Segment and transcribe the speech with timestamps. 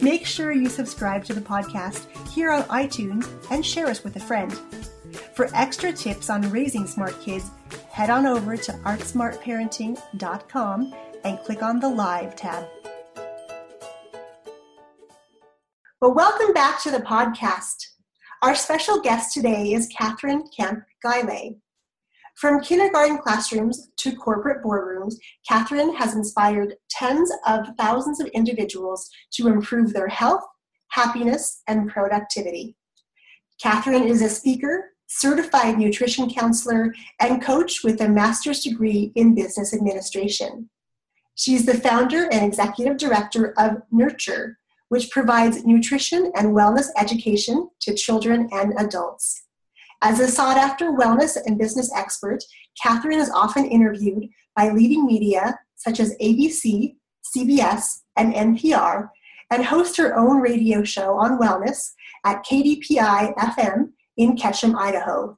[0.00, 4.20] Make sure you subscribe to the podcast here on iTunes and share us with a
[4.20, 4.52] friend.
[5.34, 7.50] For extra tips on raising smart kids,
[7.90, 12.66] head on over to artsmartparenting.com and click on the Live tab.
[16.00, 17.86] Well, welcome back to the podcast.
[18.42, 21.56] Our special guest today is Kathryn Kemp Guylay.
[22.36, 25.14] From kindergarten classrooms to corporate boardrooms,
[25.50, 30.44] Kathryn has inspired tens of thousands of individuals to improve their health,
[30.88, 32.76] happiness, and productivity.
[33.64, 39.72] Kathryn is a speaker, certified nutrition counselor, and coach with a master's degree in business
[39.72, 40.68] administration.
[41.36, 44.58] She's the founder and executive director of Nurture,
[44.90, 49.45] which provides nutrition and wellness education to children and adults.
[50.08, 52.38] As a sought after wellness and business expert,
[52.80, 56.94] Kathryn is often interviewed by leading media such as ABC,
[57.36, 59.08] CBS, and NPR,
[59.50, 61.90] and hosts her own radio show on wellness
[62.24, 65.36] at KDPI FM in Ketchum, Idaho.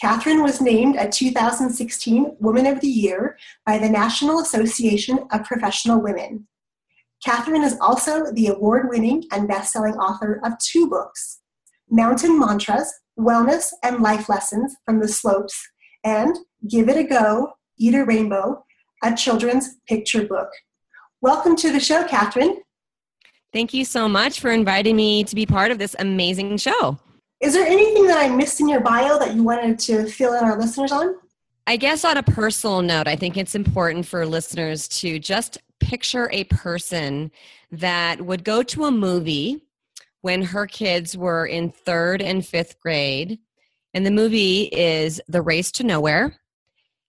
[0.00, 6.00] Kathryn was named a 2016 Woman of the Year by the National Association of Professional
[6.00, 6.46] Women.
[7.26, 11.40] Kathryn is also the award winning and best selling author of two books
[11.90, 15.68] Mountain Mantras Wellness and Life Lessons from the Slopes,
[16.04, 16.36] and
[16.68, 18.64] Give It a Go, Eat a Rainbow,
[19.02, 20.48] a children's picture book.
[21.20, 22.56] Welcome to the show, Kathryn.
[23.52, 26.98] Thank you so much for inviting me to be part of this amazing show.
[27.40, 30.44] Is there anything that I missed in your bio that you wanted to fill in
[30.44, 31.14] our listeners on?
[31.66, 36.30] I guess on a personal note, I think it's important for listeners to just picture
[36.32, 37.30] a person
[37.72, 39.62] that would go to a movie
[40.26, 43.38] when her kids were in third and fifth grade.
[43.94, 46.40] And the movie is The Race to Nowhere.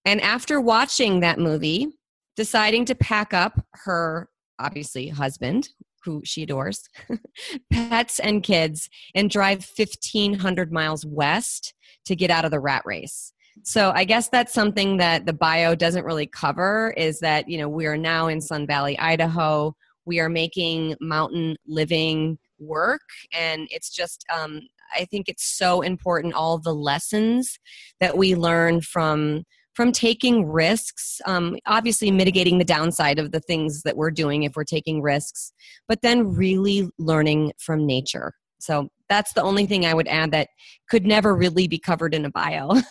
[0.05, 1.97] And after watching that movie,
[2.35, 4.29] deciding to pack up her,
[4.59, 5.69] obviously, husband,
[6.03, 6.87] who she adores,
[7.73, 11.73] pets and kids, and drive 1,500 miles west
[12.05, 13.33] to get out of the rat race.
[13.63, 17.67] So I guess that's something that the bio doesn't really cover is that, you know,
[17.67, 19.75] we are now in Sun Valley, Idaho.
[20.05, 23.01] We are making mountain living work
[23.33, 24.61] and it's just um,
[24.97, 27.59] i think it's so important all the lessons
[27.99, 33.83] that we learn from from taking risks um, obviously mitigating the downside of the things
[33.83, 35.53] that we're doing if we're taking risks
[35.87, 38.33] but then really learning from nature.
[38.59, 40.49] So that's the only thing i would add that
[40.89, 42.71] could never really be covered in a bio.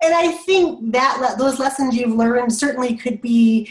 [0.00, 3.68] And i think that those lessons you've learned certainly could be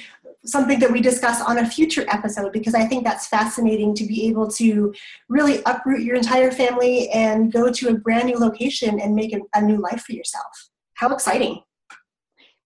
[0.48, 4.28] something that we discuss on a future episode because I think that's fascinating to be
[4.28, 4.94] able to
[5.30, 9.62] really uproot your entire family and go to a brand new location and make a,
[9.62, 10.70] new life for yourself.
[10.94, 11.62] How exciting!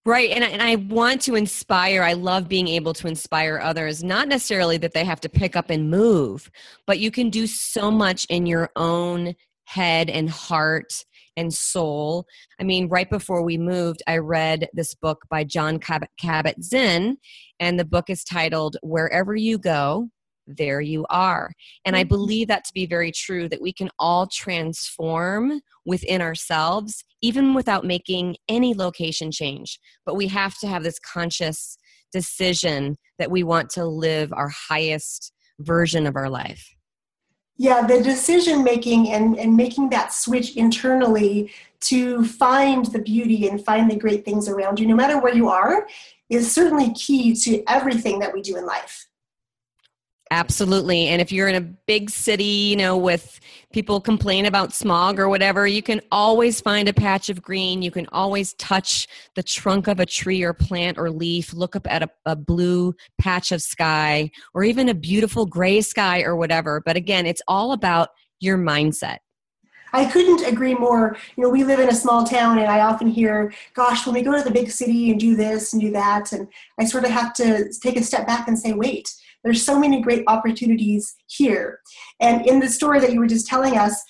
[0.05, 0.31] Right.
[0.31, 4.27] And I, and I want to inspire, I love being able to inspire others, not
[4.27, 6.49] necessarily that they have to pick up and move,
[6.87, 11.05] but you can do so much in your own head and heart
[11.37, 12.25] and soul.
[12.59, 17.17] I mean, right before we moved, I read this book by Jon Kabat-Zinn,
[17.59, 20.09] and the book is titled Wherever You Go,
[20.47, 21.51] there you are.
[21.85, 22.09] And I mm-hmm.
[22.09, 27.85] believe that to be very true that we can all transform within ourselves, even without
[27.85, 29.79] making any location change.
[30.05, 31.77] But we have to have this conscious
[32.11, 36.75] decision that we want to live our highest version of our life
[37.61, 43.63] yeah the decision making and, and making that switch internally to find the beauty and
[43.63, 45.87] find the great things around you no matter where you are
[46.29, 49.05] is certainly key to everything that we do in life
[50.31, 51.07] Absolutely.
[51.07, 53.41] And if you're in a big city, you know, with
[53.73, 57.81] people complain about smog or whatever, you can always find a patch of green.
[57.81, 61.85] You can always touch the trunk of a tree or plant or leaf, look up
[61.91, 66.81] at a, a blue patch of sky or even a beautiful gray sky or whatever.
[66.85, 68.07] But again, it's all about
[68.39, 69.17] your mindset.
[69.93, 71.17] I couldn't agree more.
[71.35, 74.21] You know, we live in a small town, and I often hear, gosh, when we
[74.21, 76.47] go to the big city and do this and do that, and
[76.79, 80.01] I sort of have to take a step back and say, wait, there's so many
[80.01, 81.79] great opportunities here.
[82.19, 84.01] And in the story that you were just telling us,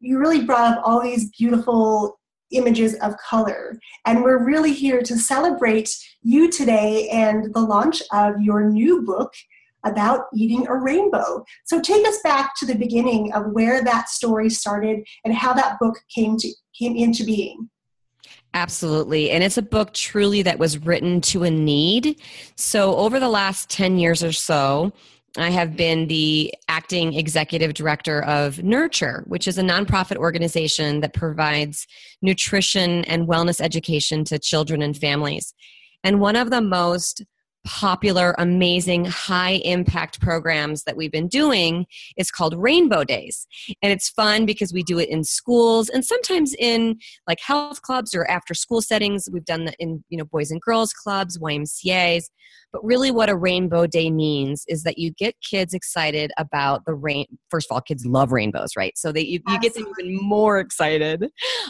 [0.00, 2.18] you really brought up all these beautiful
[2.52, 3.78] images of color.
[4.06, 5.90] And we're really here to celebrate
[6.22, 9.32] you today and the launch of your new book,
[9.84, 11.44] about eating a rainbow.
[11.64, 15.78] So take us back to the beginning of where that story started and how that
[15.80, 17.70] book came to came into being.
[18.52, 19.30] Absolutely.
[19.30, 22.20] And it's a book truly that was written to a need.
[22.56, 24.92] So, over the last 10 years or so,
[25.36, 31.14] I have been the acting executive director of Nurture, which is a nonprofit organization that
[31.14, 31.86] provides
[32.20, 35.54] nutrition and wellness education to children and families.
[36.02, 37.22] And one of the most
[37.64, 41.86] popular, amazing, high impact programs that we've been doing
[42.16, 43.46] is called Rainbow Days.
[43.82, 48.14] And it's fun because we do it in schools and sometimes in like health clubs
[48.14, 49.28] or after school settings.
[49.30, 52.30] We've done that in, you know, boys and girls clubs, YMCAs.
[52.72, 56.94] But really, what a Rainbow Day means is that you get kids excited about the
[56.94, 57.26] rain.
[57.48, 58.96] First of all, kids love rainbows, right?
[58.96, 61.26] So they, you, you get them even more excited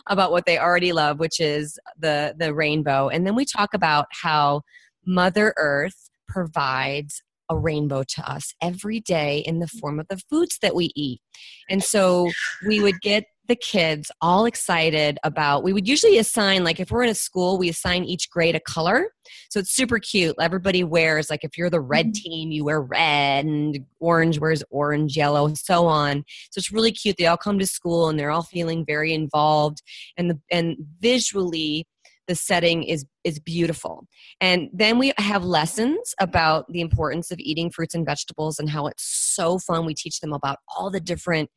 [0.09, 3.09] about what they already love, which is the, the rainbow.
[3.09, 4.63] And then we talk about how
[5.11, 10.59] Mother Earth provides a rainbow to us every day in the form of the foods
[10.63, 11.21] that we eat.
[11.69, 12.31] And so
[12.67, 17.03] we would get the kids all excited about we would usually assign like if we're
[17.03, 19.09] in a school we assign each grade a color.
[19.49, 20.37] So it's super cute.
[20.41, 22.31] Everybody wears like if you're the red mm-hmm.
[22.31, 26.25] team you wear red and orange wears orange yellow and so on.
[26.53, 27.17] So it's really cute.
[27.19, 29.83] They all come to school and they're all feeling very involved.
[30.17, 31.89] And the and visually
[32.31, 34.07] the setting is is beautiful.
[34.41, 38.87] And then we have lessons about the importance of eating fruits and vegetables and how
[38.87, 39.85] it's so fun.
[39.85, 41.51] We teach them about all the different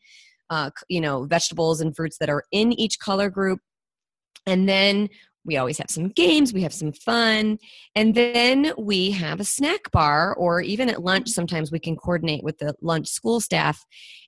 [0.49, 3.59] uh, you know vegetables and fruits that are in each color group.
[4.47, 5.09] And then
[5.45, 7.57] we always have some games we have some fun
[7.95, 12.43] and then we have a snack bar or even at lunch sometimes we can coordinate
[12.43, 13.83] with the lunch school staff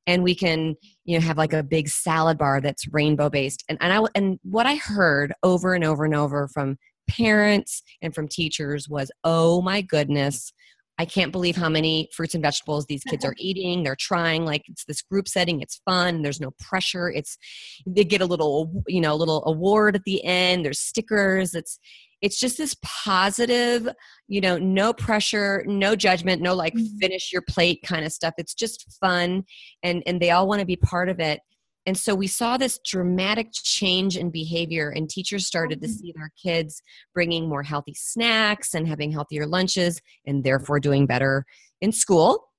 [0.08, 0.76] and we can
[1.06, 4.40] you know have like a big salad bar that's rainbow based and and I and
[4.44, 6.78] what I heard over and over and over from
[7.08, 10.52] parents and from teachers was oh my goodness
[10.98, 13.84] I can't believe how many fruits and vegetables these kids are eating.
[13.84, 15.62] They're trying like it's this group setting.
[15.62, 16.22] It's fun.
[16.22, 17.10] There's no pressure.
[17.10, 17.38] It's
[17.86, 20.64] they get a little you know a little award at the end.
[20.64, 21.54] There's stickers.
[21.54, 21.80] It's
[22.22, 23.88] it's just this positive,
[24.28, 26.98] you know, no pressure, no judgment, no like mm-hmm.
[26.98, 28.34] finish your plate kind of stuff.
[28.38, 29.44] It's just fun
[29.84, 31.42] and and they all want to be part of it.
[31.86, 35.96] And so we saw this dramatic change in behavior, and teachers started to mm-hmm.
[35.96, 36.82] see their kids
[37.14, 41.46] bringing more healthy snacks and having healthier lunches, and therefore doing better
[41.82, 42.50] in school.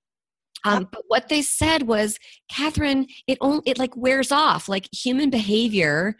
[0.65, 2.19] Um, but what they said was,
[2.53, 4.69] Kathryn, it only it like wears off.
[4.69, 6.17] Like human behavior,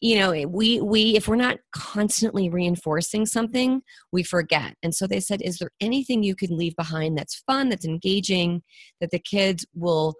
[0.00, 3.82] you know, we we if we're not constantly reinforcing something,
[4.12, 4.76] we forget.
[4.82, 8.62] And so they said, is there anything you could leave behind that's fun, that's engaging,
[9.00, 10.14] that the kids will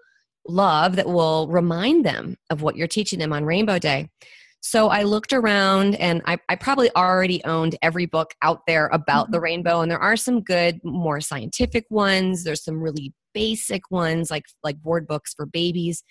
[0.47, 4.09] love that will remind them of what you're teaching them on Rainbow Day.
[4.61, 9.25] So I looked around and I, I probably already owned every book out there about
[9.25, 9.33] mm-hmm.
[9.33, 9.81] the rainbow.
[9.81, 12.43] And there are some good, more scientific ones.
[12.43, 16.03] There's some really basic ones like like board books for babies.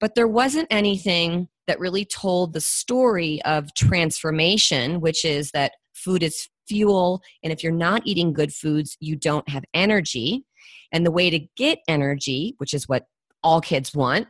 [0.00, 6.22] But there wasn't anything that really told the story of transformation, which is that food
[6.22, 7.22] is fuel.
[7.42, 10.44] And if you're not eating good foods, you don't have energy.
[10.92, 13.06] And the way to get energy, which is what
[13.44, 14.26] all kids want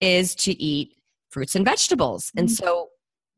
[0.00, 0.94] is to eat
[1.30, 2.26] fruits and vegetables.
[2.26, 2.38] Mm-hmm.
[2.40, 2.88] And so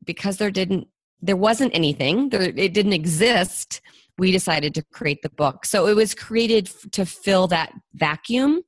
[0.05, 0.87] because there didn't
[1.21, 3.81] there wasn't anything, there, it didn't exist,
[4.17, 5.65] we decided to create the book.
[5.65, 8.61] So it was created to fill that vacuum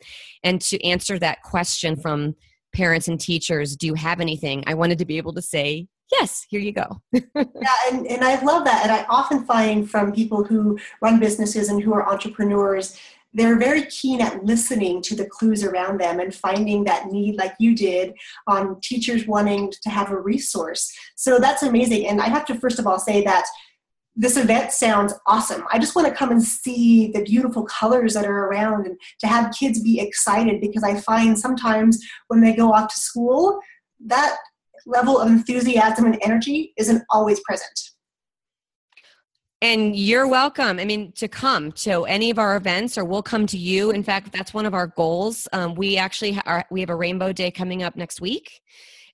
[0.43, 2.35] and to answer that question from
[2.75, 4.65] parents and teachers, do you have anything?
[4.67, 7.01] I wanted to be able to say yes, here you go.
[7.13, 8.81] yeah, and, and I love that.
[8.83, 12.99] And I often find from people who run businesses and who are entrepreneurs
[13.33, 17.53] they're very keen at listening to the clues around them and finding that need like
[17.59, 18.13] you did
[18.47, 22.79] on teachers wanting to have a resource so that's amazing and i have to first
[22.79, 23.45] of all say that
[24.15, 25.63] this event sounds awesome.
[25.71, 29.27] I just want to come and see the beautiful colors that are around and to
[29.27, 31.97] have kids be excited because I find sometimes
[32.27, 33.59] when they go off to school,
[34.05, 34.37] that
[34.85, 37.79] level of enthusiasm and energy isn't always present.
[39.63, 40.79] And you're welcome.
[40.79, 43.91] I mean, to come to any of our events, or we'll come to you.
[43.91, 45.47] In fact, that's one of our goals.
[45.53, 48.61] Um, we actually are, we have a Rainbow Day coming up next week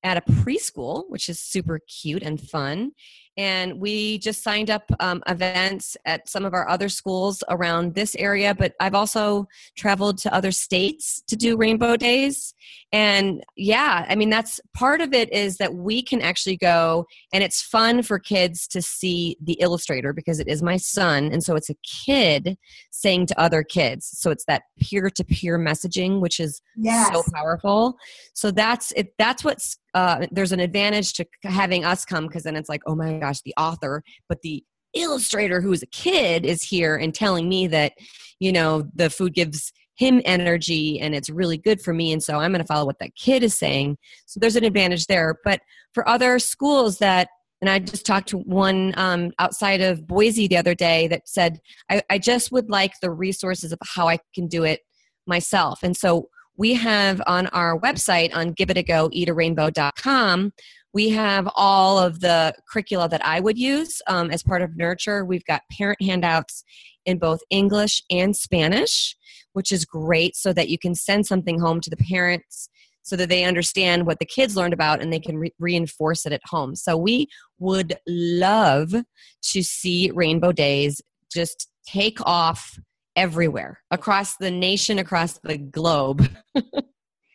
[0.04, 2.94] at a preschool, which is super cute and fun
[3.38, 8.16] and we just signed up um, events at some of our other schools around this
[8.16, 12.54] area but i've also traveled to other states to do rainbow days.
[12.92, 17.44] And yeah i mean that's part of it is that we can actually go and
[17.44, 21.56] it's fun for kids to see the illustrator because it is my son and so
[21.56, 22.58] it's a kid
[22.98, 24.10] saying to other kids.
[24.14, 27.12] So it's that peer-to-peer messaging which is yes.
[27.14, 27.98] so powerful.
[28.34, 32.56] So that's it that's what's uh, there's an advantage to having us come because then
[32.56, 34.64] it's like, oh my gosh, the author, but the
[34.94, 37.94] illustrator who is a kid is here and telling me that,
[38.40, 42.38] you know, the food gives him energy and it's really good for me and so
[42.38, 43.98] i'm going to follow what that kid is saying.
[44.28, 45.40] So there's an advantage there.
[45.44, 45.62] But
[45.96, 47.30] for other schools that
[47.62, 51.60] and i just talked to one um, outside of boise the other day that said
[51.90, 54.82] I, I just would like the resources of how i can do it
[55.28, 55.84] myself.
[55.84, 60.52] And so we have on our website on give it a go eatarainbow.com
[60.94, 65.24] we have all of the curricula that i would use um, as part of nurture.
[65.26, 66.64] We've got parent handouts
[67.06, 69.16] in both english and spanish
[69.54, 72.70] which is great so that you can send something home to the parents
[73.08, 76.34] so that they understand what the kids learned about and they can re- reinforce it
[76.34, 76.76] at home.
[76.76, 81.02] So we would love to see rainbow days
[81.34, 82.78] just take off
[83.18, 86.30] everywhere across the nation, across the globe.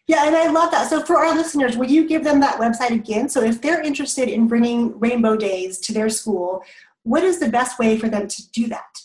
[0.07, 0.89] yeah, and I love that.
[0.89, 3.29] So, for our listeners, will you give them that website again?
[3.29, 6.65] So, if they're interested in bringing Rainbow Days to their school,
[7.03, 9.01] what is the best way for them to do that?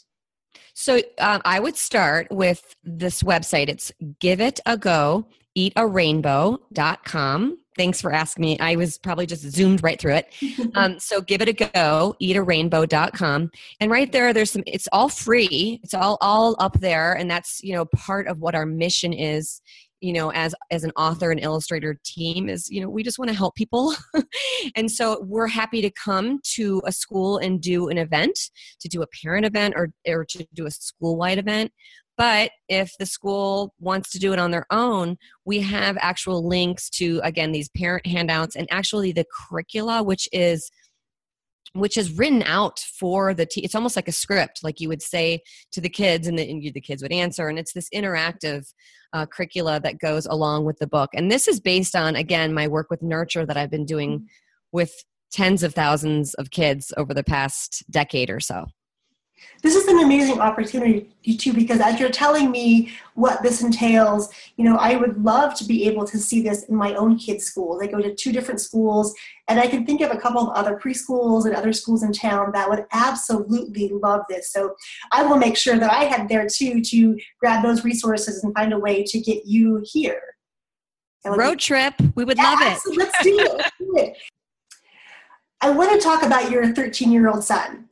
[0.74, 3.68] So, um, I would start with this website.
[3.68, 5.26] It's give it a go,
[5.58, 8.60] eatarainbow.com thanks for asking me.
[8.60, 10.34] I was probably just zoomed right through it.
[10.76, 13.52] Um, so give it a go, eatarainbow.com.
[13.80, 15.80] And right there, there's some, it's all free.
[15.82, 17.14] It's all, all up there.
[17.14, 19.62] And that's, you know, part of what our mission is,
[20.02, 23.30] you know, as, as an author and illustrator team is, you know, we just want
[23.30, 23.96] to help people.
[24.76, 28.38] and so we're happy to come to a school and do an event,
[28.82, 31.72] to do a parent event or, or to do a school wide event.
[32.18, 36.90] But if the school wants to do it on their own, we have actual links
[36.92, 40.70] to, again, these parent handouts and actually the curricula, which is
[41.74, 45.40] which is written out for the it's almost like a script like you would say
[45.72, 47.50] to the kids and the, and you, the kids would answer.
[47.50, 48.66] And it's this interactive
[49.14, 51.12] uh, curricula that goes along with the book.
[51.14, 54.26] And this is based on again my work with nurture that i've been doing mm-hmm.
[54.72, 54.92] with
[55.32, 58.66] tens of thousands of kids over the past decade or so
[59.62, 64.64] this is an amazing opportunity too because as you're telling me what this entails you
[64.64, 67.78] know i would love to be able to see this in my own kids school.
[67.78, 69.14] They go to two different schools
[69.48, 72.52] and i can think of a couple of other preschools and other schools in town
[72.54, 74.52] that would absolutely love this.
[74.52, 74.76] So
[75.12, 78.74] i will make sure that i head there too to grab those resources and find
[78.74, 80.22] a way to get you here.
[81.26, 81.94] Road trip.
[82.16, 82.80] We would love it.
[82.96, 84.18] Let's do it, let's do it.
[85.60, 87.87] I want to talk about your 13 year old son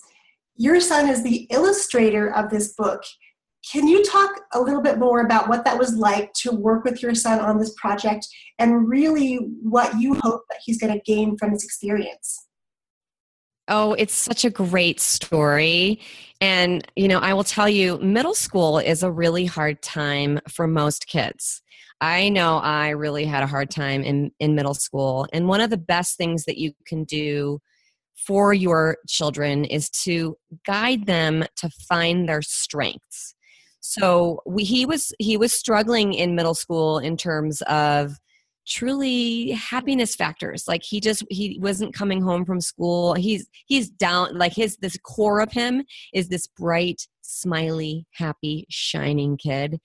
[0.55, 3.03] your son is the illustrator of this book.
[3.71, 7.01] Can you talk a little bit more about what that was like to work with
[7.01, 8.27] your son on this project
[8.59, 12.47] and really what you hope that he's going to gain from this experience?
[13.67, 15.99] Oh, it's such a great story.
[16.39, 20.67] And, you know, I will tell you, middle school is a really hard time for
[20.67, 21.63] most kids.
[21.99, 25.27] I know I really had a hard time in, in middle school.
[25.33, 27.59] And one of the best things that you can do
[28.15, 33.35] for your children is to guide them to find their strengths.
[33.81, 38.17] So we, he was he was struggling in middle school in terms of
[38.67, 40.63] truly happiness factors.
[40.67, 43.13] Like he just he wasn't coming home from school.
[43.13, 49.37] He's he's down like his this core of him is this bright smiley happy shining
[49.37, 49.79] kid.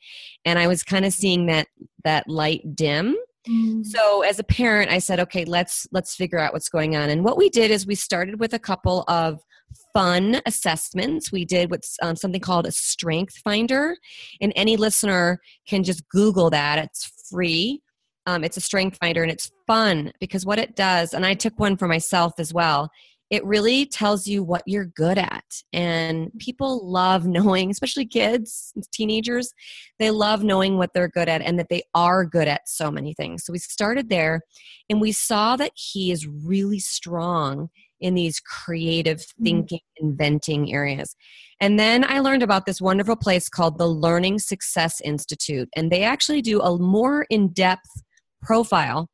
[0.44, 1.68] And i was kind of seeing that
[2.04, 3.16] that light dim
[3.48, 3.84] Mm.
[3.84, 7.08] So as a parent, I said, okay, let's let's figure out what's going on.
[7.10, 9.40] And what we did is we started with a couple of
[9.94, 11.32] fun assessments.
[11.32, 13.96] We did what's um, something called a strength finder,
[14.40, 16.78] and any listener can just Google that.
[16.78, 17.82] It's free.
[18.26, 21.58] Um, it's a strength finder and it's fun because what it does, and I took
[21.58, 22.90] one for myself as well,
[23.30, 25.44] it really tells you what you're good at.
[25.72, 29.52] And people love knowing, especially kids, teenagers,
[29.98, 33.14] they love knowing what they're good at and that they are good at so many
[33.14, 33.44] things.
[33.44, 34.42] So we started there
[34.88, 37.70] and we saw that he is really strong
[38.00, 39.44] in these creative mm-hmm.
[39.44, 41.14] thinking, inventing areas.
[41.60, 45.68] And then I learned about this wonderful place called the Learning Success Institute.
[45.76, 47.88] And they actually do a more in depth
[48.42, 49.08] profile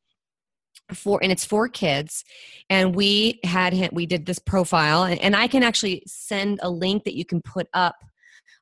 [0.93, 2.23] for and it's for kids
[2.69, 6.69] and we had him we did this profile and, and i can actually send a
[6.69, 7.95] link that you can put up.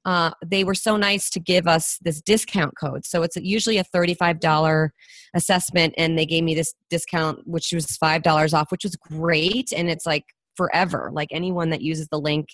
[0.06, 3.84] Uh, they were so nice to give us this discount code so it's usually a
[3.86, 4.90] $35
[5.34, 9.90] assessment and they gave me this discount which was $5 off which was great and
[9.90, 11.10] it's like forever.
[11.14, 12.50] Like anyone that uses the link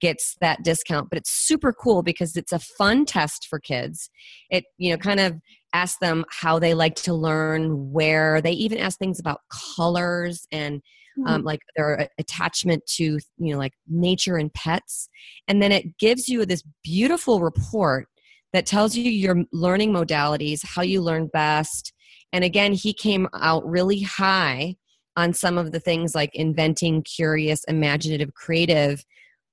[0.00, 4.10] gets that discount but it's super cool because it's a fun test for kids.
[4.50, 5.36] It you know kind of
[5.72, 9.40] ask them how they like to learn, where they even ask things about
[9.76, 10.82] colors and
[11.26, 11.46] um, mm-hmm.
[11.46, 15.08] like their attachment to you know like nature and pets,
[15.48, 18.06] and then it gives you this beautiful report
[18.52, 21.92] that tells you your learning modalities, how you learn best.
[22.32, 24.76] And again, he came out really high
[25.16, 29.04] on some of the things like inventing, curious, imaginative, creative,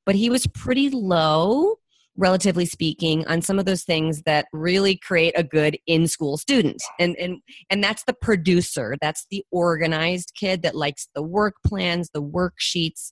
[0.05, 1.76] but he was pretty low
[2.17, 6.81] relatively speaking on some of those things that really create a good in-school student.
[6.99, 7.37] And and
[7.69, 8.95] and that's the producer.
[8.99, 13.11] That's the organized kid that likes the work plans the worksheets.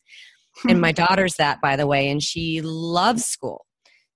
[0.57, 0.71] Hmm.
[0.71, 3.65] And my daughter's that by the way and she loves school.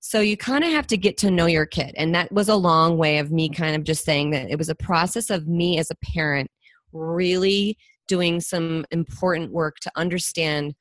[0.00, 1.94] So you kind of have to get to know your kid.
[1.96, 4.70] And that was a long way of me kind of just saying that it was
[4.70, 6.50] a process of me as a parent
[6.92, 7.76] really
[8.08, 10.74] doing some important work to understand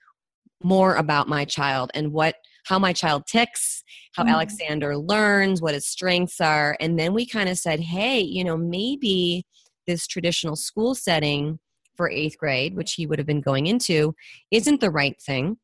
[0.64, 2.36] more about my child and what
[2.66, 4.34] how my child ticks, how mm-hmm.
[4.34, 6.78] Alexander learns, what his strengths are.
[6.80, 9.46] And then we kind of said, hey, you know, maybe
[9.88, 11.60] this traditional school setting
[11.96, 14.16] for eighth grade, which he would have been going into,
[14.52, 15.58] isn't the right thing.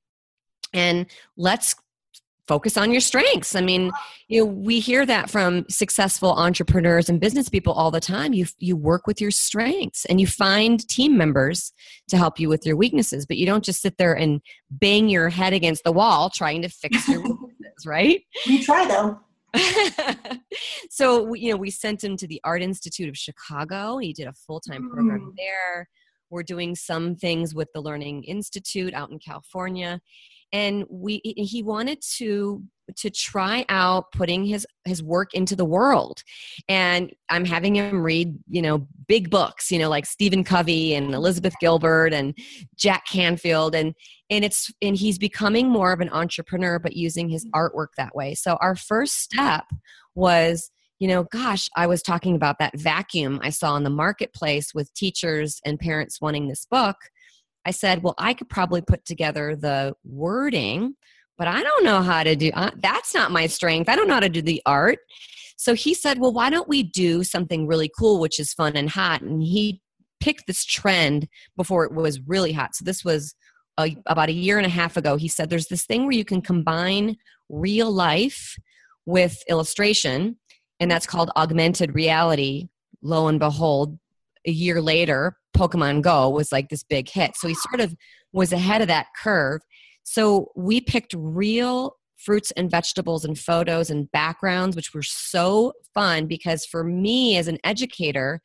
[0.73, 1.05] And
[1.37, 1.75] let's
[2.47, 3.55] focus on your strengths.
[3.55, 3.91] I mean,
[4.27, 8.33] you know, we hear that from successful entrepreneurs and business people all the time.
[8.33, 11.73] You you work with your strengths and you find team members
[12.09, 15.29] to help you with your weaknesses, but you don't just sit there and bang your
[15.29, 18.21] head against the wall trying to fix your weaknesses, right?
[18.47, 19.19] We try though.
[20.89, 23.97] so you know, we sent him to the Art Institute of Chicago.
[23.97, 25.37] He did a full-time program mm.
[25.37, 25.87] there.
[26.29, 30.01] We're doing some things with the Learning Institute out in California
[30.55, 32.63] and we he wanted to
[32.95, 36.23] to try out putting his his work into the world.
[36.69, 41.13] And i'm having him read you know big books you know like stephen covey and
[41.13, 42.37] elizabeth gilbert and
[42.77, 43.75] jack canfield.
[43.75, 43.93] And
[44.29, 48.33] and it's and he's becoming more of an entrepreneur but using his artwork that way.
[48.33, 49.65] So our first step
[50.15, 54.73] was you know gosh i was talking about that vacuum i saw in the marketplace
[54.73, 56.95] with teachers and parents wanting this book
[57.65, 60.95] I said, well, I could probably put together the wording,
[61.37, 63.89] but I don't know how to do uh, that's not my strength.
[63.89, 64.99] I don't know how to do the art.
[65.57, 68.89] So he said, well, why don't we do something really cool, which is fun and
[68.89, 69.21] hot?
[69.21, 69.81] And he
[70.19, 72.75] picked this trend before it was really hot.
[72.75, 73.35] So this was
[73.79, 75.15] a, about a year and a half ago.
[75.15, 77.15] He said, there's this thing where you can combine
[77.49, 78.57] real life
[79.05, 80.37] with illustration,
[80.79, 82.67] and that's called augmented reality.
[83.01, 83.97] Lo and behold,
[84.45, 87.35] a year later, Pokemon Go was like this big hit.
[87.35, 87.95] So he sort of
[88.33, 89.61] was ahead of that curve.
[90.03, 96.27] So we picked real fruits and vegetables and photos and backgrounds, which were so fun
[96.27, 98.41] because for me as an educator,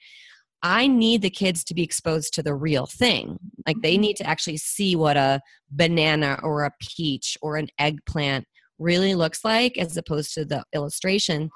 [0.62, 3.38] I need the kids to be exposed to the real thing.
[3.66, 4.02] Like they mm-hmm.
[4.02, 8.46] need to actually see what a banana or a peach or an eggplant
[8.78, 11.50] really looks like as opposed to the illustration.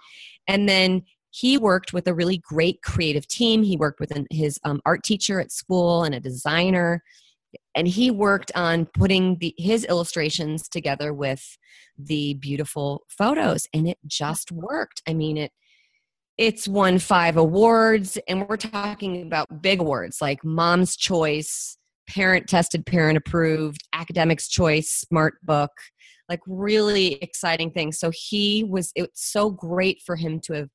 [0.47, 1.03] And then
[1.35, 3.65] he worked with a really great creative team.
[3.65, 7.03] He worked with his um, art teacher at school and a designer.
[7.75, 11.59] And he worked on putting the, his illustrations together with
[11.99, 15.03] the beautiful photos, and it just worked.
[15.09, 15.51] I mean, it
[16.39, 22.87] it's won five awards, and we're talking about big awards like Mom's Choice, Parent Tested,
[22.87, 25.73] Parent Approved, Academics Choice, Smart Book,
[26.29, 27.99] like really exciting things.
[27.99, 28.93] So he was.
[28.95, 30.69] It's so great for him to have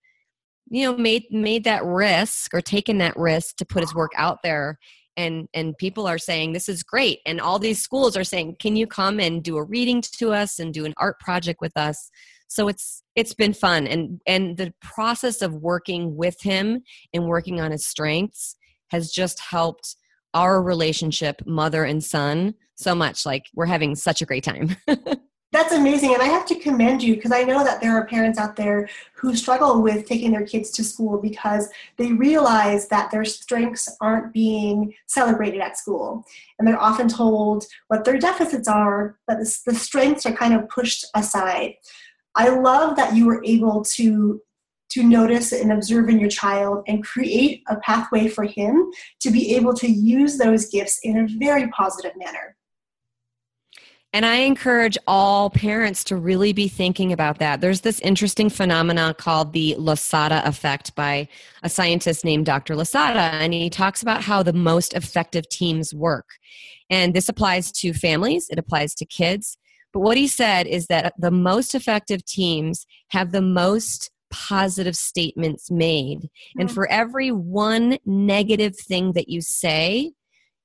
[0.69, 4.39] you know made made that risk or taken that risk to put his work out
[4.43, 4.79] there.
[5.17, 7.19] And and people are saying this is great.
[7.25, 10.59] And all these schools are saying can you come and do a reading to us
[10.59, 12.09] and do an art project with us?
[12.47, 13.87] So it's it's been fun.
[13.87, 16.81] And and the process of working with him
[17.13, 18.55] and working on his strengths
[18.89, 19.95] has just helped
[20.33, 23.25] our relationship mother and son so much.
[23.25, 24.75] Like we're having such a great time
[25.51, 26.13] That's amazing.
[26.13, 28.87] And I have to commend you because I know that there are parents out there
[29.15, 34.31] who struggle with taking their kids to school because they realize that their strengths aren't
[34.31, 36.23] being celebrated at school.
[36.59, 40.69] And they're often told what their deficits are, but the, the strengths are kind of
[40.69, 41.73] pushed aside.
[42.35, 44.41] I love that you were able to
[44.89, 49.55] to notice and observe in your child and create a pathway for him to be
[49.55, 52.55] able to use those gifts in a very positive manner.
[54.11, 57.61] And I encourage all parents to really be thinking about that.
[57.61, 61.27] There's this interesting phenomenon called the Losada effect by
[61.61, 62.75] a scientist named Dr.
[62.75, 66.25] Losada, and he talks about how the most effective teams work.
[66.89, 69.57] And this applies to families, it applies to kids.
[69.93, 75.69] But what he said is that the most effective teams have the most positive statements
[75.69, 76.29] made.
[76.57, 76.73] And hmm.
[76.73, 80.13] for every one negative thing that you say,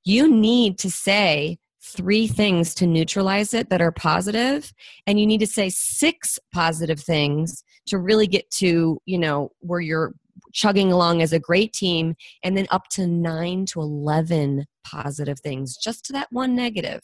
[0.03, 4.73] you need to say, three things to neutralize it that are positive
[5.05, 9.79] and you need to say six positive things to really get to you know where
[9.79, 10.13] you're
[10.53, 15.77] chugging along as a great team and then up to 9 to 11 positive things
[15.77, 17.01] just to that one negative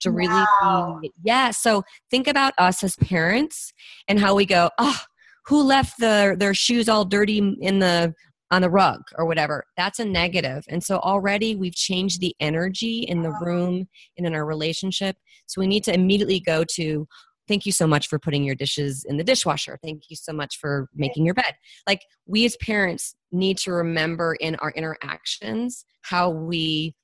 [0.00, 0.98] to really wow.
[1.00, 3.72] be, yeah so think about us as parents
[4.08, 5.00] and how we go oh
[5.46, 8.14] who left the, their shoes all dirty in the
[8.50, 10.64] on the rug or whatever that's a negative.
[10.68, 13.86] and so already we've changed the energy in the room
[14.16, 15.16] and in our relationship.
[15.46, 17.06] So we need to immediately go to
[17.48, 19.78] thank you so much for putting your dishes in the dishwasher.
[19.82, 21.54] Thank you so much for making your bed.
[21.86, 26.94] Like we as parents need to remember in our interactions how we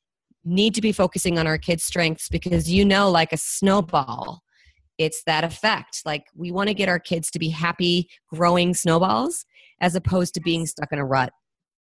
[0.45, 4.43] need to be focusing on our kids strengths because you know like a snowball
[4.99, 6.01] it's that effect.
[6.05, 9.45] Like we want to get our kids to be happy growing snowballs
[9.81, 11.33] as opposed to being stuck in a rut.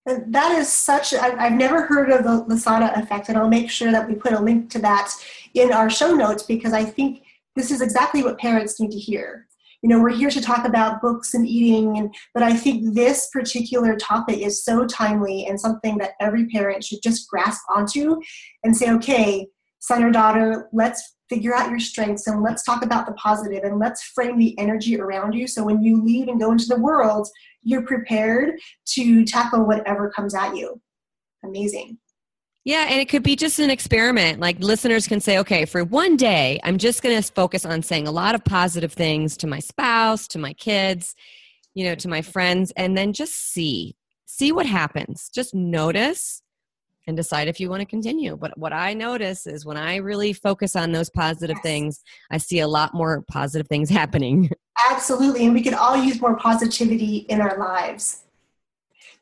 [0.06, 4.08] That is such i've never heard of the Losada effect and i'll make sure that
[4.08, 5.12] we put a link to that
[5.56, 7.24] in our show notes because i think
[7.56, 9.48] this is exactly what parents need to hear.
[9.82, 13.30] You know we're here to talk about books and eating and but i think this
[13.32, 18.20] particular topic is so timely and something that every parent should just grasp onto
[18.64, 19.48] and say okay
[19.80, 23.80] son or daughter let's figure out your strengths and let's talk about the positive and
[23.80, 27.28] let's frame the energy around you so when you leave and go into the world
[27.64, 30.80] you're prepared to tackle whatever comes at you
[31.44, 31.98] amazing
[32.68, 34.40] yeah, and it could be just an experiment.
[34.40, 38.08] Like listeners can say, okay, for one day, I'm just going to focus on saying
[38.08, 41.14] a lot of positive things to my spouse, to my kids,
[41.76, 45.30] you know, to my friends, and then just see, see what happens.
[45.32, 46.42] Just notice
[47.08, 48.36] and decide if you want to continue.
[48.36, 51.64] But what I notice is when I really focus on those positive yes.
[51.64, 54.50] things, I see a lot more positive things happening.
[54.90, 55.46] Absolutely.
[55.46, 58.24] And we can all use more positivity in our lives.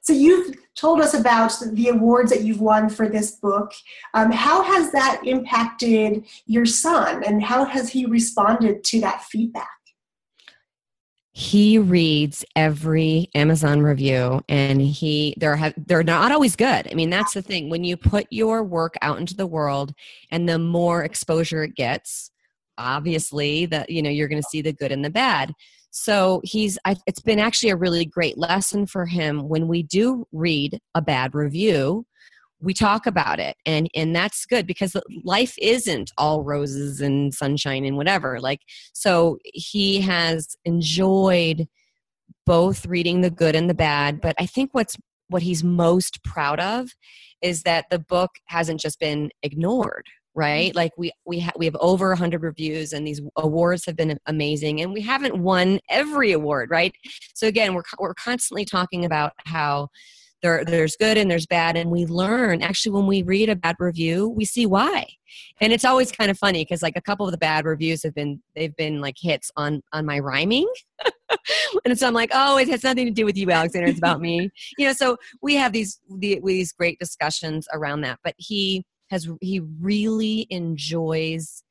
[0.02, 3.72] So you've told us about the awards that you've won for this book.
[4.14, 9.70] Um, how has that impacted your son, and how has he responded to that feedback?
[11.36, 16.88] He reads every amazon review and he they're have, they're not always good.
[16.90, 17.70] I mean that's the thing.
[17.70, 19.94] When you put your work out into the world
[20.30, 22.30] and the more exposure it gets
[22.78, 25.54] obviously that you know you're going to see the good and the bad.
[25.90, 30.28] So he's I, it's been actually a really great lesson for him when we do
[30.32, 32.06] read a bad review
[32.64, 37.86] we talk about it and and that's good because life isn't all roses and sunshine
[37.86, 38.62] and whatever like
[38.94, 41.68] so he has enjoyed
[42.46, 44.98] both reading the good and the bad but i think what's
[45.30, 46.90] what he's most proud of
[47.42, 50.78] is that the book hasn't just been ignored right mm-hmm.
[50.78, 54.82] like we we ha- we have over 100 reviews and these awards have been amazing
[54.82, 56.94] and we haven't won every award right
[57.34, 59.88] so again we're we're constantly talking about how
[60.44, 62.62] there, there's good and there's bad and we learn.
[62.62, 65.08] Actually when we read a bad review we see why.
[65.62, 68.14] And it's always kind of funny because like a couple of the bad reviews have
[68.14, 70.68] been they've been like hits on on my rhyming.
[71.86, 73.88] And so i'm like oh it has nothing to do with you alexander.
[73.88, 74.52] It's about me.
[74.78, 79.28] You know so we have these the, these great discussions around that but he has
[79.42, 81.64] he really enjoys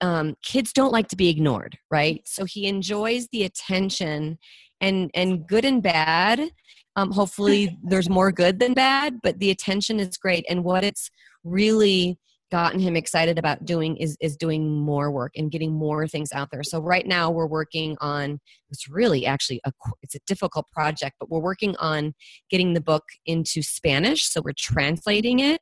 [0.00, 2.22] um, kids don't like to be ignored right?
[2.24, 4.38] So he enjoys the attention
[4.80, 6.50] and and good and bad
[6.96, 10.44] um, hopefully there's more good than bad but the attention is great.
[10.48, 11.10] And what it's
[11.44, 12.18] really
[12.50, 16.50] gotten him excited about doing is is doing more work and getting more things out
[16.52, 16.62] there.
[16.62, 21.30] So right now we're working on it's really actually a it's a difficult project but
[21.30, 22.14] we're working on
[22.50, 24.28] getting the book into spanish.
[24.28, 25.60] So we're translating it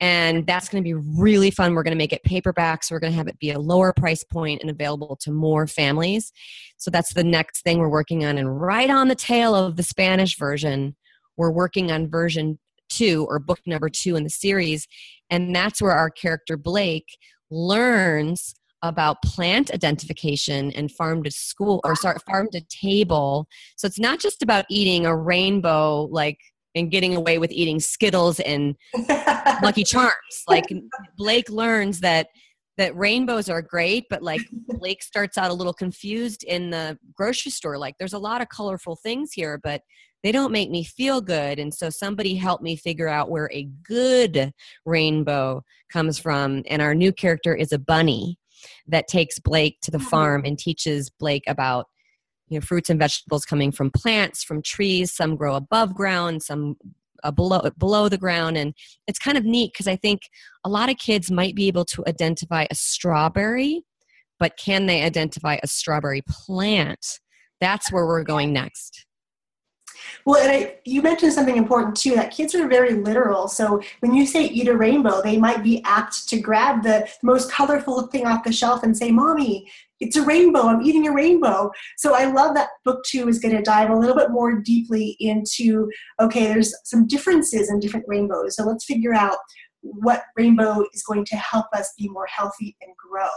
[0.00, 1.74] and that's going to be really fun.
[1.74, 3.92] We're going to make it paperback, so we're going to have it be a lower
[3.92, 6.32] price point and available to more families.
[6.76, 8.38] So that's the next thing we're working on.
[8.38, 10.94] And right on the tail of the Spanish version,
[11.36, 12.58] we're working on version
[12.88, 14.86] two or book number two in the series.
[15.30, 17.18] And that's where our character Blake
[17.50, 23.48] learns about plant identification and farm to school or sorry, farm to table.
[23.76, 26.38] So it's not just about eating a rainbow like
[26.78, 28.76] and getting away with eating Skittles and
[29.62, 30.14] Lucky Charms.
[30.46, 30.66] Like
[31.16, 32.28] Blake learns that
[32.78, 37.50] that rainbows are great, but like Blake starts out a little confused in the grocery
[37.50, 37.76] store.
[37.76, 39.82] Like there's a lot of colorful things here, but
[40.22, 41.58] they don't make me feel good.
[41.58, 44.52] And so somebody helped me figure out where a good
[44.86, 45.62] rainbow
[45.92, 46.62] comes from.
[46.68, 48.38] And our new character is a bunny
[48.86, 51.86] that takes Blake to the farm and teaches Blake about
[52.48, 55.12] you know fruits and vegetables coming from plants from trees.
[55.12, 56.76] Some grow above ground some
[57.24, 58.56] uh, below below the ground.
[58.56, 58.74] And
[59.06, 60.22] it's kind of neat because i think
[60.64, 63.84] a lot of kids might be able to identify a strawberry
[64.38, 67.20] but can they identify a strawberry plant?
[67.60, 69.04] That's where we're going next.
[70.24, 73.48] Well, and I, you mentioned something important too that kids are very literal.
[73.48, 77.50] So when you say eat a rainbow, they might be apt to grab the most
[77.50, 79.68] colorful thing off the shelf and say, Mommy,
[80.00, 80.62] it's a rainbow.
[80.62, 81.70] I'm eating a rainbow.
[81.96, 85.16] So I love that book two is going to dive a little bit more deeply
[85.20, 88.56] into okay, there's some differences in different rainbows.
[88.56, 89.36] So let's figure out
[89.80, 93.28] what rainbow is going to help us be more healthy and grow.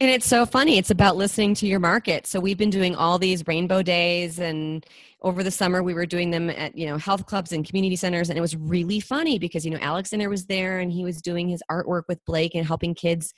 [0.00, 0.76] And it's so funny.
[0.76, 2.26] It's about listening to your market.
[2.26, 4.84] So we've been doing all these rainbow days and
[5.22, 8.28] over the summer we were doing them at, you know, health clubs and community centers
[8.28, 11.48] and it was really funny because, you know, Alexander was there and he was doing
[11.48, 13.32] his artwork with Blake and helping kids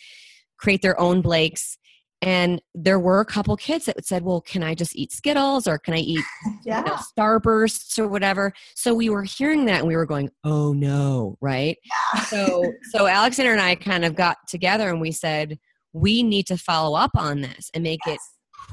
[0.59, 1.79] create their own Blakes.
[2.21, 5.79] And there were a couple kids that said, Well, can I just eat Skittles or
[5.79, 6.25] can I eat
[6.65, 6.81] yeah.
[6.85, 8.53] you know, Starbursts or whatever?
[8.75, 11.79] So we were hearing that and we were going, Oh no, right?
[11.85, 12.23] Yeah.
[12.23, 15.59] so so Alexander and I kind of got together and we said,
[15.93, 18.17] We need to follow up on this and make yes.
[18.17, 18.21] it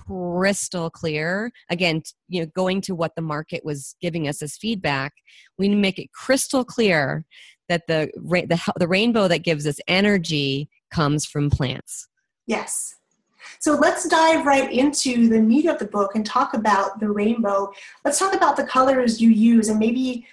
[0.07, 5.13] crystal clear again you know going to what the market was giving us as feedback
[5.57, 7.23] we need to make it crystal clear
[7.69, 12.07] that the the, the rainbow that gives us energy comes from plants.
[12.47, 12.95] Yes.
[13.59, 17.71] So let's dive right into the meat of the book and talk about the rainbow.
[18.05, 20.25] Let's talk about the colors you use and maybe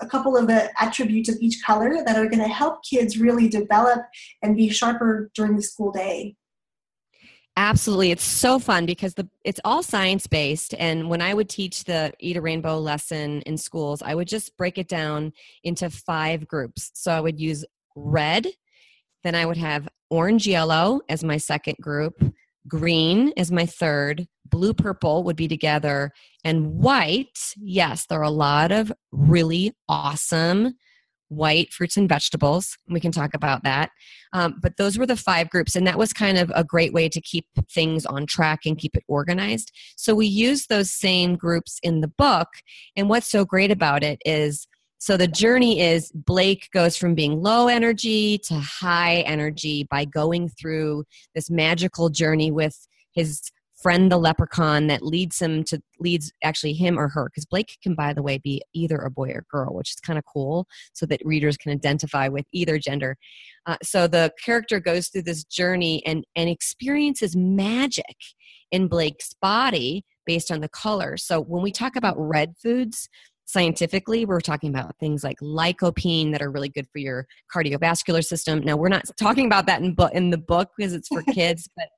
[0.00, 3.48] a couple of the attributes of each color that are going to help kids really
[3.48, 4.02] develop
[4.42, 6.36] and be sharper during the school day.
[7.56, 8.10] Absolutely.
[8.10, 12.12] It's so fun because the it's all science based and when I would teach the
[12.18, 16.90] Eat a Rainbow lesson in schools, I would just break it down into five groups.
[16.94, 17.64] So I would use
[17.94, 18.48] red,
[19.24, 22.22] then I would have orange yellow as my second group,
[22.68, 26.12] green as my third, blue purple would be together,
[26.44, 27.54] and white.
[27.56, 30.74] Yes, there are a lot of really awesome
[31.28, 32.76] white fruits and vegetables.
[32.88, 33.90] We can talk about that.
[34.32, 37.08] Um, but those were the five groups, and that was kind of a great way
[37.08, 39.72] to keep things on track and keep it organized.
[39.96, 42.48] So we use those same groups in the book.
[42.94, 44.66] And what's so great about it is
[45.04, 50.48] so the journey is Blake goes from being low energy to high energy by going
[50.48, 53.42] through this magical journey with his
[53.82, 57.94] friend the leprechaun that leads him to leads actually him or her because blake can
[57.94, 61.04] by the way be either a boy or girl which is kind of cool so
[61.04, 63.14] that readers can identify with either gender.
[63.66, 68.16] Uh, so the character goes through this journey and and experiences magic
[68.70, 71.18] in blake's body based on the color.
[71.18, 73.10] So when we talk about red foods
[73.46, 78.60] scientifically we're talking about things like lycopene that are really good for your cardiovascular system.
[78.60, 81.68] Now we're not talking about that in, bu- in the book because it's for kids
[81.76, 81.88] but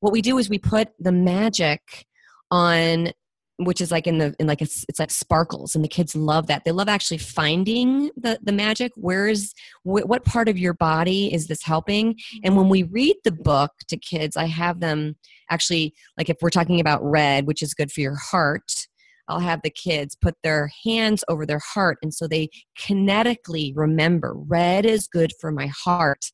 [0.00, 2.06] what we do is we put the magic
[2.50, 3.12] on
[3.62, 6.46] which is like in the in like it's, it's like sparkles and the kids love
[6.46, 6.64] that.
[6.64, 8.90] They love actually finding the the magic.
[8.96, 12.16] Where's wh- what part of your body is this helping?
[12.42, 12.94] And when we mm-hmm.
[12.94, 15.16] read the book to kids i have them
[15.50, 18.88] actually like if we're talking about red which is good for your heart
[19.30, 21.98] I'll have the kids put their hands over their heart.
[22.02, 26.26] And so they kinetically remember red is good for my heart.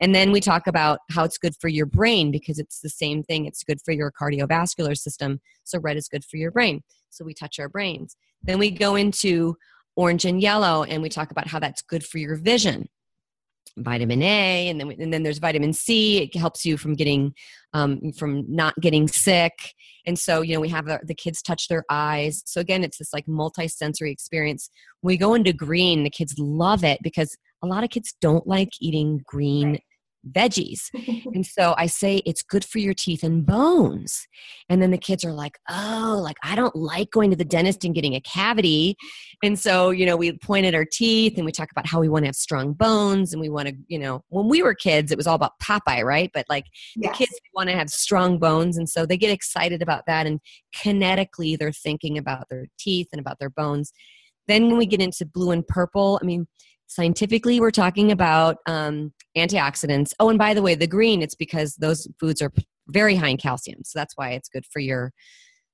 [0.00, 3.22] And then we talk about how it's good for your brain because it's the same
[3.22, 3.46] thing.
[3.46, 5.40] It's good for your cardiovascular system.
[5.64, 6.82] So red is good for your brain.
[7.10, 8.16] So we touch our brains.
[8.42, 9.56] Then we go into
[9.96, 12.88] orange and yellow and we talk about how that's good for your vision
[13.78, 16.22] vitamin A, and then and then there's vitamin C.
[16.22, 17.34] It helps you from getting
[17.72, 19.74] um, from not getting sick.
[20.06, 22.42] And so you know we have the, the kids touch their eyes.
[22.46, 24.70] So again, it's this like multi-sensory experience.
[25.00, 28.46] When we go into green, the kids love it because a lot of kids don't
[28.46, 29.82] like eating green right
[30.28, 30.80] veggies.
[31.34, 34.26] and so I say it's good for your teeth and bones.
[34.68, 37.84] And then the kids are like, oh, like I don't like going to the dentist
[37.84, 38.96] and getting a cavity.
[39.42, 42.08] And so, you know, we point at our teeth and we talk about how we
[42.08, 45.10] want to have strong bones and we want to, you know, when we were kids,
[45.10, 46.30] it was all about Popeye, right?
[46.32, 47.10] But like yes.
[47.10, 48.76] the kids want to have strong bones.
[48.76, 50.26] And so they get excited about that.
[50.26, 50.40] And
[50.76, 53.92] kinetically, they're thinking about their teeth and about their bones.
[54.48, 56.46] Then when we get into blue and purple, I mean,
[56.90, 60.12] scientifically we're talking about um, antioxidants.
[60.18, 62.52] Oh and by the way the green it's because those foods are
[62.88, 65.12] very high in calcium so that's why it's good for your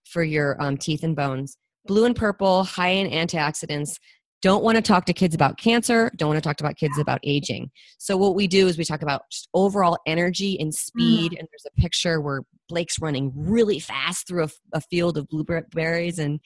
[0.05, 1.57] for your um, teeth and bones.
[1.87, 3.97] Blue and purple high in antioxidants.
[4.43, 7.21] Don't want to talk to kids about cancer don't want to talk about kids about
[7.25, 7.71] aging.
[7.99, 11.39] So what we do is we talk about just overall energy and speed mm.
[11.39, 16.19] and there's a picture where blake's running really fast through a, a field of blueberries
[16.19, 16.41] and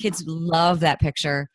[0.00, 1.48] kids love that picture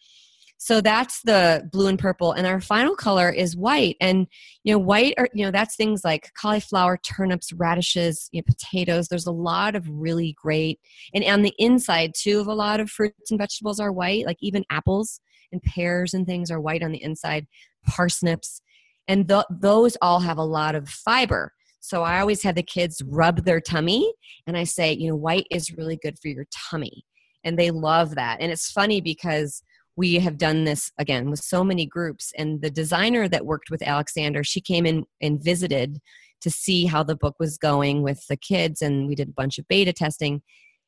[0.62, 2.34] so that's the blue and purple.
[2.34, 3.96] And our final color is white.
[4.02, 4.28] And,
[4.66, 9.08] you know, white are, you know, that's things like cauliflower, turnips, radishes, you know, potatoes.
[9.08, 10.80] There's a lot of really great,
[11.14, 14.38] and on the inside too of a lot of fruits and vegetables are white, like
[14.42, 15.22] even apples
[15.54, 17.48] and pears and things are white on the inside,
[17.88, 18.62] parsnips.
[19.08, 21.54] And th- those all have a lot of fiber.
[21.80, 24.14] So I always have the kids rub their tummy
[24.46, 27.06] and I say, you know, white is really good for your tummy.
[27.46, 28.42] And they love that.
[28.42, 29.64] And it's funny because
[30.00, 32.32] we have done this again with so many groups.
[32.38, 36.00] And the designer that worked with alexander she came in and visited
[36.40, 39.60] to see how the book was going with the kids and we did a bunch
[39.60, 40.42] of beta testing.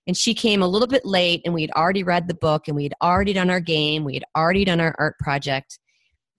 [0.07, 2.75] And she came a little bit late and we had already read the book and
[2.75, 5.77] we had already done our game we had already done our art project.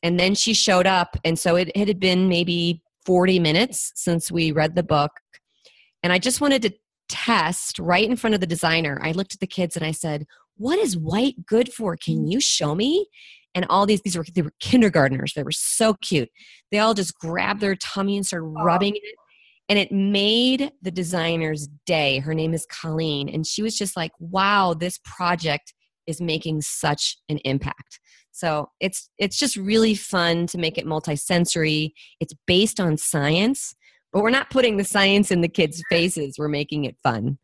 [0.03, 4.33] And then she showed up and so it, it had been maybe 40 minutes since
[4.33, 5.13] we read the book.
[6.03, 6.73] And i just wanted to
[7.11, 8.99] test right in front of the designer.
[9.03, 10.25] I looked at the kids and i said
[10.57, 11.97] what is white good for?
[11.97, 12.33] Can mm.
[12.33, 13.07] you show me?
[13.55, 15.35] And all these, these were, they were kindergartners.
[15.35, 16.31] They were so cute.
[16.71, 19.15] They all just grabbed their tummy and started rubbing it.
[19.69, 22.19] and it made the designer's day.
[22.19, 25.75] Her name is Colleen, and she was just like, "Wow, this project
[26.07, 28.01] is making such an impact."
[28.33, 31.93] So it's it's just really fun to make it multisensory.
[32.21, 33.75] It's based on science,
[34.13, 36.37] but we're not putting the science in the kids' faces.
[36.39, 37.39] We're making it fun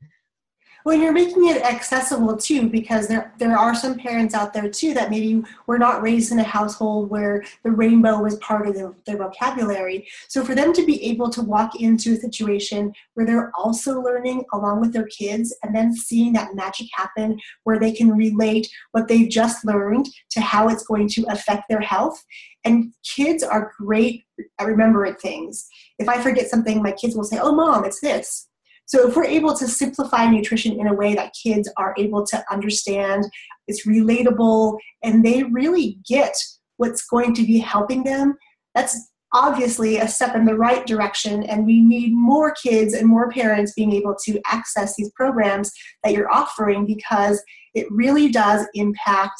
[0.85, 4.95] when you're making it accessible too because there there are some parents out there too
[4.95, 8.95] that maybe were not raised in a household where the rainbow was part of their,
[9.07, 10.07] their vocabulary.
[10.29, 14.45] So for them to be able to walk into a situation where they're also learning
[14.53, 19.09] along with their kids and then seeing that magic happen where they can relate what
[19.09, 22.25] they've just learned to how it's going to affect their health.
[22.64, 24.25] And kids are great
[24.59, 25.69] at remembering things.
[25.99, 28.48] If i forget something my kids will say oh mom it's this
[28.88, 32.42] so if we're able to simplify nutrition in a way that kids are able to
[32.51, 33.24] understand,
[33.66, 36.33] it's relatable, and they really get
[36.79, 38.35] what's going to be helping them,
[38.74, 43.31] that's obviously a step in the right direction and we need more kids and more
[43.31, 45.70] parents being able to access these programs
[46.03, 47.42] that you're offering because
[47.74, 49.38] it really does impact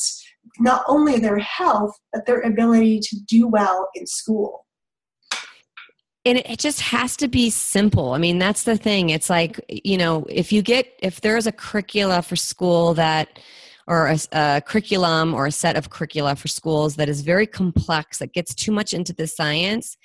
[0.59, 4.67] not only their health but their ability to do well in school
[6.29, 8.13] and it just has to be simple.
[8.13, 9.11] I mean that's the thing.
[9.11, 13.39] It's like you know if you get if there's a curricula for school that
[13.87, 18.19] or a, a, curriculum or a set of curricula for schools that is very complex
[18.19, 19.97] that gets too much into the science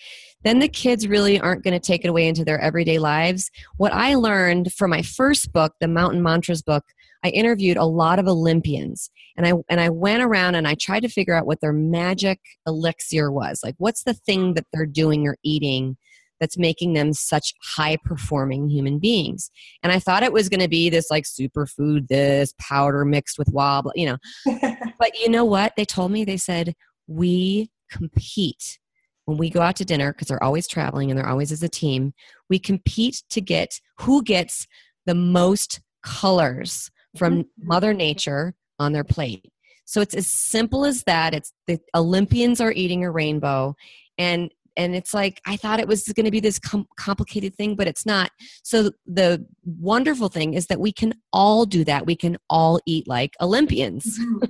[0.43, 3.51] then the kids really aren't going to take it away into their everyday lives.
[3.77, 6.85] What i learned from my first book the mountain mantras book
[7.25, 9.09] i interviewed a lot of olympians.
[9.35, 12.39] And i and i went around and i tried to figure out what their magic
[12.65, 13.59] elixir was.
[13.61, 15.97] Like what's the thing that they're doing or eating
[16.43, 19.49] that's making them such high performing human beings.
[19.81, 23.47] And I thought it was going to be this like superfood, this powder mixed with
[23.49, 24.17] wobble, you know.
[24.99, 25.71] but you know what?
[25.77, 26.75] They told me, they said,
[27.07, 28.77] we compete
[29.23, 31.69] when we go out to dinner because they're always traveling and they're always as a
[31.69, 32.13] team.
[32.49, 34.67] We compete to get who gets
[35.05, 37.67] the most colors from mm-hmm.
[37.67, 39.45] Mother Nature on their plate.
[39.85, 41.33] So it's as simple as that.
[41.33, 43.75] It's the Olympians are eating a rainbow,
[44.17, 47.75] and and it's like i thought it was going to be this com- complicated thing
[47.75, 48.31] but it's not
[48.63, 53.07] so the wonderful thing is that we can all do that we can all eat
[53.07, 54.45] like olympians mm-hmm.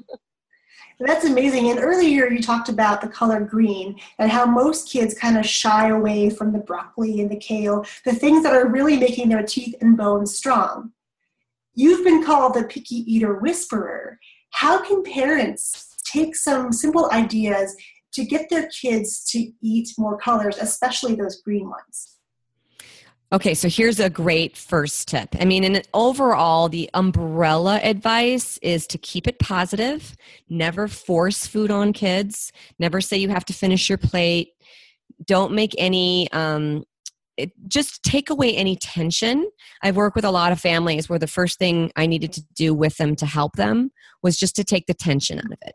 [1.00, 1.70] That's amazing.
[1.70, 5.90] And earlier you talked about the color green and how most kids kind of shy
[5.90, 9.76] away from the broccoli and the kale, the things that are really making their teeth
[9.82, 10.92] and bones strong.
[11.74, 14.20] You've been called the picky eater whisperer.
[14.52, 17.76] How can parents take some simple ideas
[18.14, 22.18] to get their kids to eat more colors, especially those green ones.
[23.32, 25.30] Okay, so here's a great first tip.
[25.40, 30.16] I mean, in overall, the umbrella advice is to keep it positive,
[30.50, 34.50] never force food on kids, never say you have to finish your plate,
[35.26, 36.84] don't make any um,
[37.36, 39.50] it, just take away any tension.
[39.82, 42.76] I've worked with a lot of families where the first thing I needed to do
[42.76, 45.74] with them to help them was just to take the tension out of it.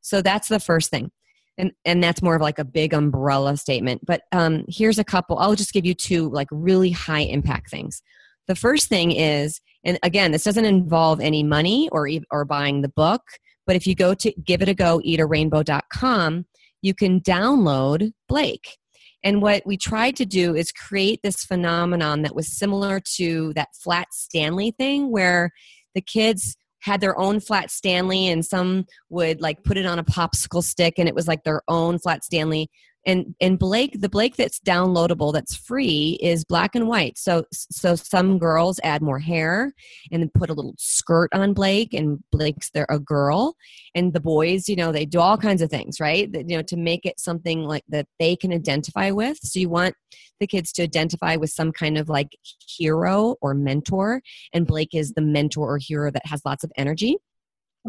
[0.00, 1.12] So that's the first thing
[1.58, 5.38] and and that's more of like a big umbrella statement but um, here's a couple
[5.38, 8.02] i'll just give you two like really high impact things.
[8.48, 12.88] The first thing is and again this doesn't involve any money or or buying the
[12.88, 13.22] book
[13.66, 16.46] but if you go to give it a go eatarainbow.com
[16.82, 18.78] you can download blake.
[19.24, 23.70] And what we tried to do is create this phenomenon that was similar to that
[23.74, 25.50] flat stanley thing where
[25.96, 30.04] the kids had their own flat Stanley, and some would like put it on a
[30.04, 32.70] popsicle stick, and it was like their own flat Stanley
[33.06, 37.16] and and blake the blake that's downloadable that's free is black and white.
[37.16, 39.72] So so some girls add more hair
[40.12, 43.56] and put a little skirt on blake and blake's they're a girl.
[43.94, 46.28] And the boys you know they do all kinds of things right?
[46.32, 49.38] You know to make it something like that they can identify with.
[49.42, 49.94] So you want
[50.40, 54.20] the kids to identify with some kind of like hero or mentor.
[54.52, 57.16] And blake is the mentor or hero that has lots of energy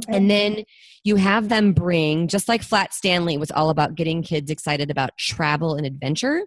[0.08, 0.64] And then
[1.04, 5.18] you have them bring, just like Flat Stanley was all about getting kids excited about
[5.18, 6.44] travel and adventure.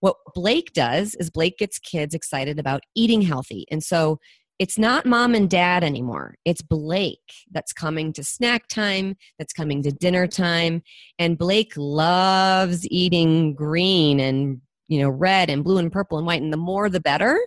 [0.00, 3.66] What Blake does is Blake gets kids excited about eating healthy.
[3.70, 4.20] And so
[4.58, 6.34] it's not mom and dad anymore.
[6.44, 10.82] It's Blake that's coming to snack time, that's coming to dinner time.
[11.18, 16.42] And Blake loves eating green and, you know, red and blue and purple and white.
[16.42, 17.38] And the more the better.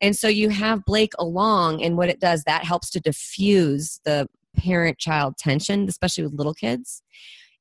[0.00, 4.28] And so you have Blake along, and what it does, that helps to diffuse the
[4.56, 7.02] parent child tension especially with little kids.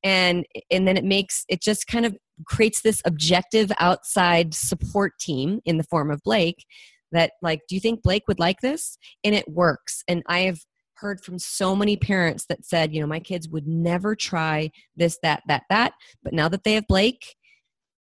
[0.04, 2.16] And and then it makes it just kind of
[2.46, 6.66] creates this objective outside support team in the form of blake
[7.12, 8.98] that like do you think blake would like this?
[9.24, 10.04] And it works.
[10.08, 10.60] And i have
[10.98, 15.20] heard from so many parents that said you know my kids would never try this
[15.22, 17.36] that that that but now that they have blake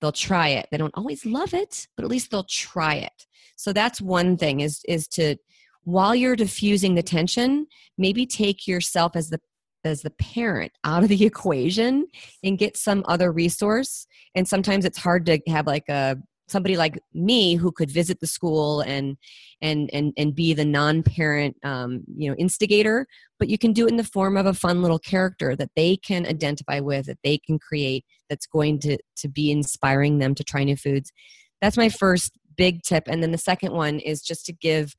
[0.02, 0.66] they'll try it.
[0.72, 3.26] They don't always love it but at least they'll try it.
[3.56, 5.36] So that's one thing is is to
[5.90, 7.66] while you're diffusing the tension
[7.98, 9.40] maybe take yourself as the
[9.86, 12.06] as the parent out of the equation
[12.44, 14.08] and get some other resource.
[14.36, 16.18] And sometimes it's hard to have like a
[16.48, 19.18] somebody like me who could visit the school and
[19.62, 23.06] and and and be the non-parent um, you know instigator
[23.38, 25.96] but you can do it in the form of a fun little character that they
[25.96, 30.44] can identify with that they can create that's going to to be inspiring them to
[30.44, 31.12] try new foods.
[31.62, 33.06] That's my first big tip.
[33.08, 34.94] And then the second one is just to give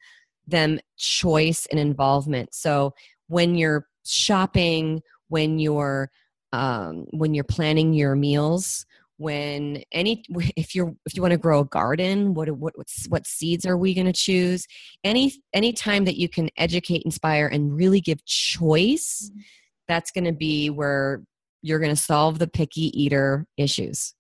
[0.51, 2.55] them choice and involvement.
[2.55, 2.95] So
[3.29, 6.11] when you're shopping when you're
[6.53, 8.85] um, when you're planning your meals
[9.17, 10.25] when any
[10.57, 12.75] if you're if you want to grow a garden what what
[13.09, 14.67] what seeds are we going to choose?
[15.05, 19.41] Any any time that you can educate inspire and really give choice mm-hmm.
[19.89, 21.23] that's going to be where
[21.63, 24.15] you're going to solve the picky eater issues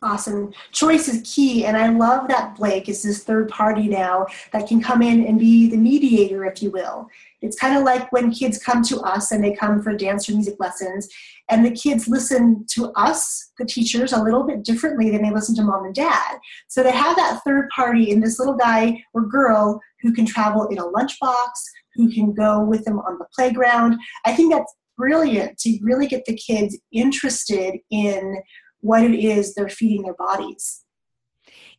[0.00, 0.52] Awesome.
[0.70, 1.64] Choice is key.
[1.64, 5.40] And I love that Blake is this third party now that can come in and
[5.40, 7.08] be the mediator, if you will.
[7.40, 10.32] It's kind of like when kids come to us and they come for dance or
[10.34, 11.08] music lessons,
[11.48, 15.56] and the kids listen to us, the teachers, a little bit differently than they listen
[15.56, 16.38] to mom and dad.
[16.68, 20.66] So they have that third party in this little guy or girl who can travel
[20.68, 21.50] in a lunchbox,
[21.94, 23.98] who can go with them on the playground.
[24.24, 28.42] I think that's brilliant to really get the kids interested in
[28.80, 30.84] what it is they're feeding their bodies.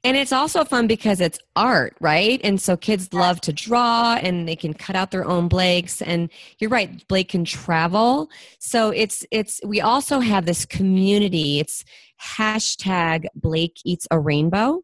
[0.04, 2.40] And it's also fun because it's art, right?
[2.42, 6.02] And so kids love to draw and they can cut out their own Blakes.
[6.02, 6.30] And
[6.60, 8.30] you're right, Blake can travel.
[8.60, 11.60] So it's it's we also have this community.
[11.60, 11.84] It's
[12.22, 14.82] hashtag Blake eats a rainbow.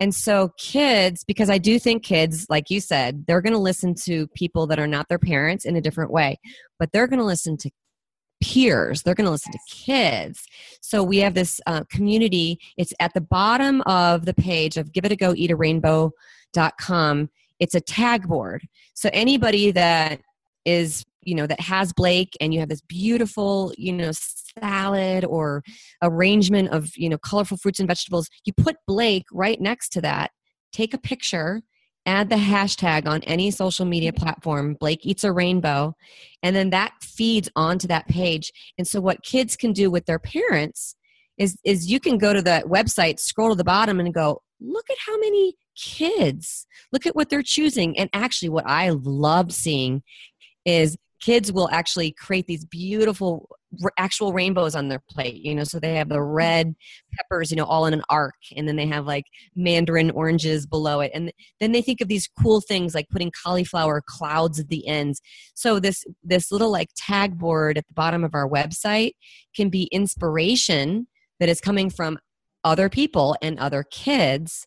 [0.00, 3.94] And so kids, because I do think kids, like you said, they're going to listen
[4.04, 6.38] to people that are not their parents in a different way,
[6.78, 7.70] but they're going to listen to
[8.42, 9.02] peers.
[9.02, 10.44] They're going to listen to kids.
[10.80, 12.58] So we have this uh, community.
[12.76, 17.30] It's at the bottom of the page of give it a go eat a rainbow.com
[17.58, 18.66] it's a tag board.
[18.94, 20.20] So anybody that
[20.64, 25.62] is you know that has blake and you have this beautiful you know salad or
[26.02, 30.30] arrangement of you know colorful fruits and vegetables you put blake right next to that.
[30.72, 31.60] Take a picture
[32.08, 35.94] add the hashtag on any social media platform blake eats a rainbow
[36.42, 38.50] and then that feeds onto that page.
[38.78, 40.96] And so what kids can do with their parents
[41.36, 44.88] is is you can go to the website scroll to the bottom and go look
[44.90, 46.66] at how many kids.
[46.92, 47.98] Look at what they're choosing.
[47.98, 50.02] And actually what i love seeing
[50.64, 53.48] is kids will actually create these beautiful
[53.98, 56.74] actual rainbows on their plate you know so they have the red
[57.12, 61.00] peppers you know all in an arc and then they have like mandarin oranges below
[61.00, 64.86] it and then they think of these cool things like putting cauliflower clouds at the
[64.86, 65.20] ends.
[65.54, 69.12] So this this little like tag board at the bottom of our website
[69.54, 71.06] can be inspiration
[71.40, 72.18] that is coming from
[72.64, 74.66] other people and other kids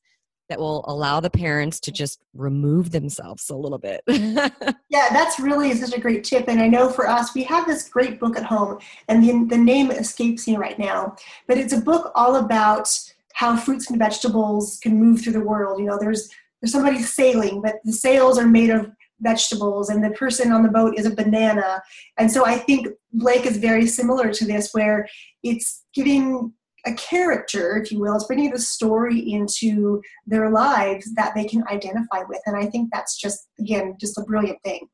[0.52, 4.02] that will allow the parents to just remove themselves a little bit.
[4.08, 6.49] yeah, that's really such a great tip.
[6.49, 9.58] And I know for us, we have this great book at home, and the, the
[9.58, 11.16] name escapes me right now,
[11.47, 12.89] but it's a book all about
[13.34, 15.80] how fruits and vegetables can move through the world.
[15.80, 16.30] You know, there's
[16.62, 18.91] there's somebody sailing, but the sails are made of
[19.22, 21.82] vegetables and the person on the boat is a banana.
[22.18, 25.08] And so I think Blake is very similar to this where
[25.43, 26.54] it's giving
[26.86, 28.15] a character, if you will.
[28.15, 32.41] It's bringing the story into their lives that they can identify with.
[32.45, 34.88] And I think that's just, again, just a brilliant thing.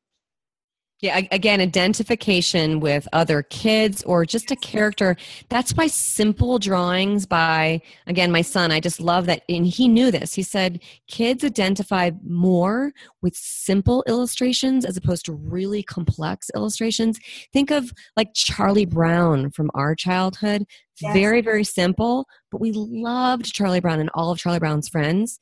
[1.00, 5.16] Yeah, again, identification with other kids or just a character.
[5.48, 9.42] That's why simple drawings by, again, my son, I just love that.
[9.48, 10.34] And he knew this.
[10.34, 17.20] He said kids identify more with simple illustrations as opposed to really complex illustrations.
[17.52, 20.66] Think of like Charlie Brown from our childhood.
[21.00, 21.14] Yes.
[21.14, 25.38] Very, very simple, but we loved Charlie Brown and all of Charlie Brown's friends.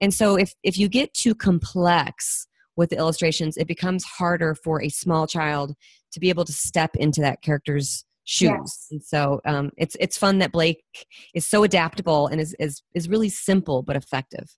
[0.00, 2.46] And so if, if you get too complex,
[2.80, 5.74] with the illustrations, it becomes harder for a small child
[6.12, 8.50] to be able to step into that character's shoes.
[8.50, 8.86] Yes.
[8.90, 10.82] And so um, it's it's fun that Blake
[11.34, 14.56] is so adaptable and is, is is really simple but effective.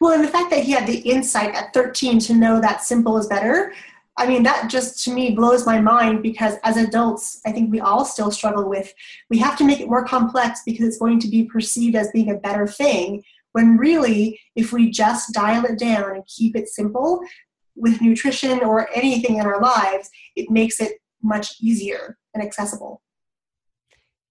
[0.00, 3.18] Well, and the fact that he had the insight at 13 to know that simple
[3.18, 3.74] is better,
[4.16, 7.80] I mean, that just to me blows my mind because as adults, I think we
[7.80, 8.94] all still struggle with
[9.28, 12.30] we have to make it more complex because it's going to be perceived as being
[12.30, 13.24] a better thing.
[13.52, 17.24] When really, if we just dial it down and keep it simple,
[17.76, 20.92] with nutrition or anything in our lives, it makes it
[21.22, 23.02] much easier and accessible.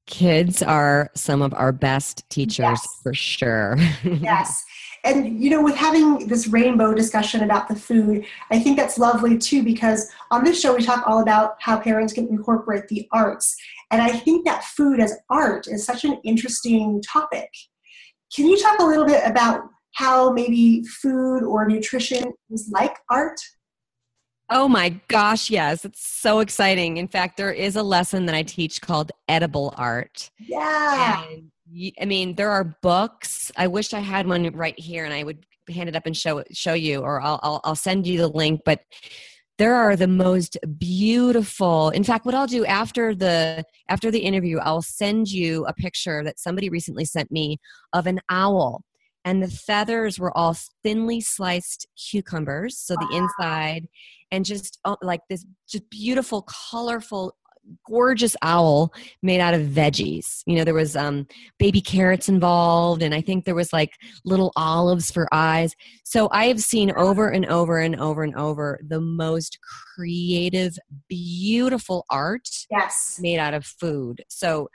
[0.05, 2.87] Kids are some of our best teachers yes.
[3.01, 3.77] for sure.
[4.03, 4.63] yes.
[5.03, 9.37] And you know, with having this rainbow discussion about the food, I think that's lovely
[9.37, 13.55] too because on this show we talk all about how parents can incorporate the arts.
[13.91, 17.49] And I think that food as art is such an interesting topic
[18.33, 19.61] can you talk a little bit about
[19.93, 23.39] how maybe food or nutrition is like art?
[24.49, 25.85] Oh my gosh, yes.
[25.85, 26.97] It's so exciting.
[26.97, 30.31] In fact, there is a lesson that I teach called edible art.
[30.39, 31.25] Yeah.
[31.27, 31.51] And
[31.99, 33.51] I mean, there are books.
[33.57, 36.43] I wish I had one right here and I would hand it up and show
[36.51, 38.81] show you or I'll I'll, I'll send you the link, but
[39.59, 44.57] there are the most beautiful in fact what i'll do after the after the interview
[44.59, 47.57] i'll send you a picture that somebody recently sent me
[47.93, 48.83] of an owl
[49.25, 53.87] and the feathers were all thinly sliced cucumbers so the inside
[54.31, 57.35] and just oh, like this just beautiful colorful
[57.85, 60.41] gorgeous owl made out of veggies.
[60.45, 61.27] You know, there was um,
[61.59, 63.91] baby carrots involved, and I think there was like
[64.25, 65.75] little olives for eyes.
[66.03, 69.59] So I have seen over and over and over and over the most
[69.95, 73.19] creative, beautiful art yes.
[73.21, 74.23] made out of food.
[74.29, 74.69] So,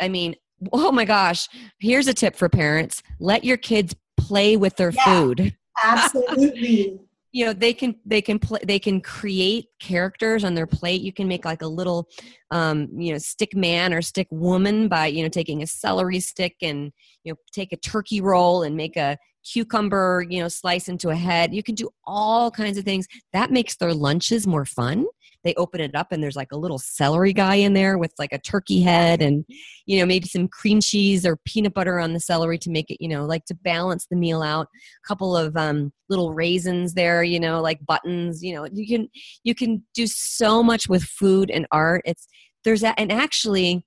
[0.00, 0.34] I mean,
[0.72, 1.48] oh my gosh,
[1.80, 5.56] here's a tip for parents let your kids play with their yeah, food.
[5.82, 7.00] Absolutely
[7.32, 11.00] you know they can they can play they can create characters on their plate.
[11.02, 12.08] You can make like a little
[12.50, 16.56] um you know stick man or stick woman by you know taking a celery stick
[16.62, 16.92] and
[17.24, 21.16] you know take a turkey roll and make a cucumber you know slice into a
[21.16, 21.54] head.
[21.54, 23.06] You can do all kinds of things.
[23.32, 25.06] That makes their lunches more fun.
[25.42, 28.32] They open it up and there's like a little celery guy in there with like
[28.32, 29.44] a turkey head and
[29.86, 32.98] you know maybe some cream cheese or peanut butter on the celery to make it
[33.00, 34.68] you know like to balance the meal out.
[35.04, 38.66] A couple of um, little raisins there you know like buttons you know.
[38.72, 39.08] You can
[39.44, 42.02] you can do so much with food and art.
[42.04, 42.28] It's
[42.64, 43.84] there's that and actually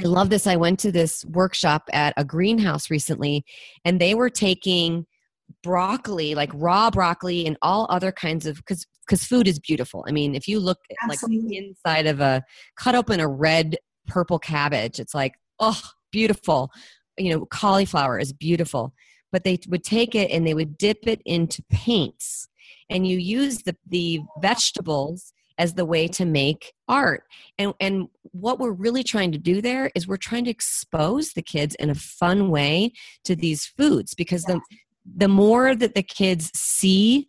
[0.00, 0.46] I love this.
[0.46, 3.44] I went to this workshop at a greenhouse recently,
[3.84, 5.06] and they were taking
[5.62, 10.04] broccoli, like raw broccoli, and all other kinds of because because food is beautiful.
[10.08, 11.18] I mean, if you look at like
[11.50, 12.42] inside of a
[12.76, 13.76] cut open a red
[14.06, 15.80] purple cabbage, it's like, oh,
[16.12, 16.70] beautiful.
[17.18, 18.94] You know, cauliflower is beautiful.
[19.32, 22.48] But they would take it and they would dip it into paints.
[22.88, 27.22] And you use the, the vegetables as the way to make art.
[27.58, 31.42] And and what we're really trying to do there is we're trying to expose the
[31.42, 32.92] kids in a fun way
[33.24, 34.60] to these foods because the
[35.04, 37.26] the more that the kids see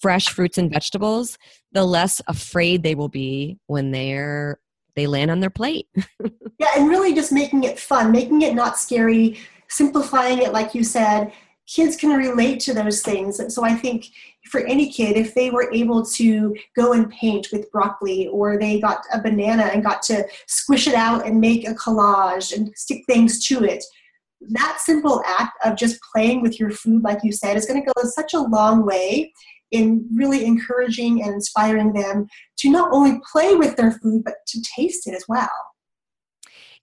[0.00, 1.38] fresh fruits and vegetables,
[1.72, 4.58] the less afraid they will be when they're
[4.96, 5.86] they land on their plate.
[6.58, 9.38] yeah, and really just making it fun, making it not scary,
[9.68, 11.32] simplifying it like you said.
[11.66, 13.40] Kids can relate to those things.
[13.40, 14.06] And So I think
[14.50, 18.80] for any kid, if they were able to go and paint with broccoli or they
[18.80, 23.02] got a banana and got to squish it out and make a collage and stick
[23.06, 23.82] things to it,
[24.50, 27.92] that simple act of just playing with your food, like you said, is going to
[27.94, 29.32] go such a long way
[29.70, 32.26] in really encouraging and inspiring them
[32.58, 35.48] to not only play with their food, but to taste it as well.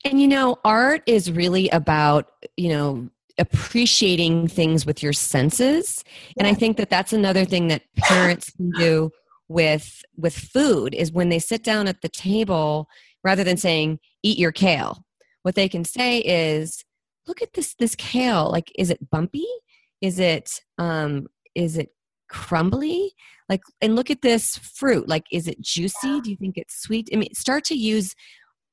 [0.03, 3.09] And you know, art is really about, you know,
[3.41, 6.03] appreciating things with your senses.
[6.37, 9.11] And I think that that's another thing that parents can do
[9.47, 12.87] with with food is when they sit down at the table
[13.23, 15.03] rather than saying eat your kale.
[15.41, 16.85] What they can say is
[17.27, 19.47] look at this this kale like is it bumpy?
[20.01, 21.89] Is it um is it
[22.29, 23.13] crumbly
[23.49, 27.09] like and look at this fruit like is it juicy do you think it's sweet
[27.11, 28.15] i mean start to use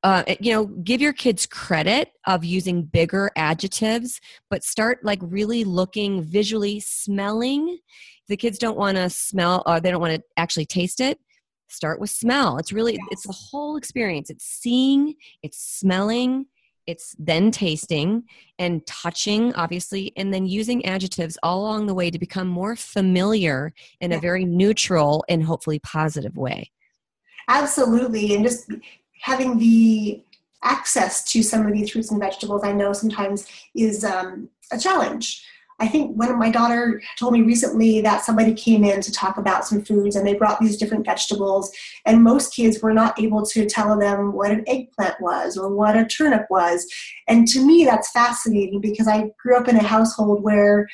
[0.02, 5.64] uh, you know give your kids credit of using bigger adjectives but start like really
[5.64, 7.78] looking visually smelling.
[8.28, 11.18] The kids don't want to smell or they don't want to actually taste it.
[11.68, 12.58] Start with smell.
[12.58, 14.30] It's really it's the whole experience.
[14.30, 16.46] It's seeing it's smelling
[16.88, 18.22] it's then tasting
[18.58, 23.74] and touching obviously and then using adjectives all along the way to become more familiar
[24.00, 26.70] in a very neutral and hopefully positive way.
[27.46, 28.72] Absolutely and just
[29.20, 30.22] having the
[30.64, 35.44] access to some of these fruits and vegetables i know sometimes is um, a challenge
[35.80, 39.64] I think of my daughter told me recently that somebody came in to talk about
[39.64, 41.70] some foods and they brought these different vegetables
[42.04, 45.96] and most kids were not able to tell them what an eggplant was or what
[45.96, 46.84] a turnip was.
[47.28, 50.88] And to me that's fascinating because I grew up in a household where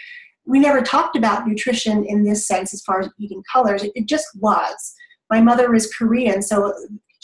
[0.47, 3.85] we never talked about nutrition in this sense as far as eating colors.
[3.95, 4.95] It, just was.
[5.31, 6.75] My mother was Korean, so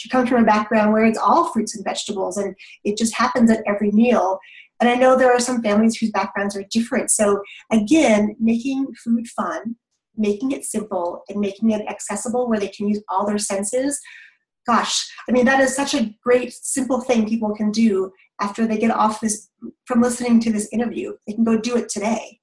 [0.00, 3.50] she comes from a background where it's all fruits and vegetables and it just happens
[3.50, 4.38] at every meal.
[4.80, 7.10] And I know there are some families whose backgrounds are different.
[7.10, 9.76] So, again, making food fun,
[10.16, 14.00] making it simple, and making it accessible where they can use all their senses.
[14.66, 18.78] Gosh, I mean, that is such a great, simple thing people can do after they
[18.78, 19.50] get off this
[19.84, 21.12] from listening to this interview.
[21.26, 22.39] They can go do it today.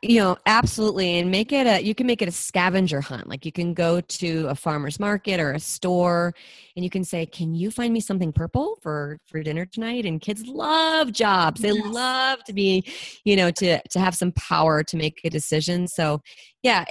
[0.00, 3.44] You know absolutely and make it a you can make it a scavenger hunt like
[3.44, 6.32] you can go to a farmer's market or a store
[6.76, 10.22] and you can say can you find me something purple for for dinner tonight and
[10.22, 11.86] kids love jobs they yes.
[11.86, 12.82] love to be
[13.24, 16.22] you know to to have some power to make a decision so
[16.62, 16.84] yeah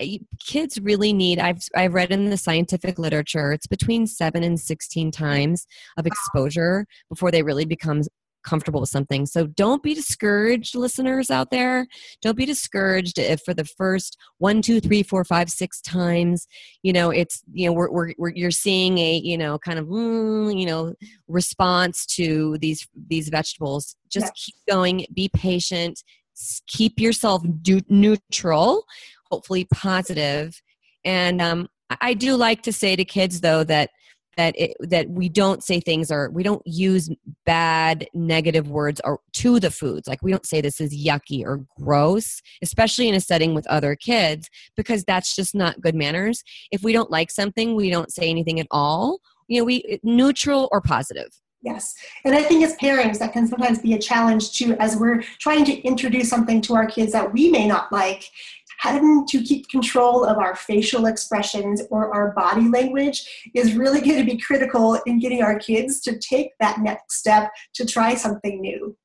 [0.46, 5.12] kids really need i've i've read in the scientific literature it's between 7 and 16
[5.12, 5.66] times
[5.98, 8.04] of exposure before they really become
[8.46, 9.26] comfortable with something.
[9.26, 11.88] So don't be discouraged, listeners out there.
[12.22, 16.48] Don't be discouraged if for the first one, two, three, four, five, six times,
[16.84, 19.88] you know, it's, you know, we're, we're, we're you're seeing a, you know, kind of,
[19.88, 20.94] mm, you know,
[21.28, 23.96] response to these, these vegetables.
[24.10, 24.46] Just yes.
[24.46, 26.04] keep going, be patient,
[26.68, 28.86] keep yourself do, neutral,
[29.32, 30.62] hopefully positive.
[31.04, 31.68] And um,
[32.02, 33.90] I do like to say to kids though that
[34.38, 37.10] that it, that we don't say things or we don't use
[37.46, 40.08] bad negative words or to the foods.
[40.08, 43.96] Like we don't say this is yucky or gross especially in a setting with other
[43.96, 46.44] kids because that's just not good manners.
[46.72, 49.20] If we don't like something we don't say anything at all.
[49.48, 51.30] You know we neutral or positive.
[51.62, 51.96] Yes.
[52.24, 55.66] And I think as parents, that can sometimes be a challenge too, as we're trying
[55.66, 58.30] to introduce something to our kids that we may not like
[58.80, 64.18] having to keep control of our facial expressions or our body language is really going
[64.18, 68.62] to be critical in getting our kids to take that next step to try something
[68.62, 68.96] new.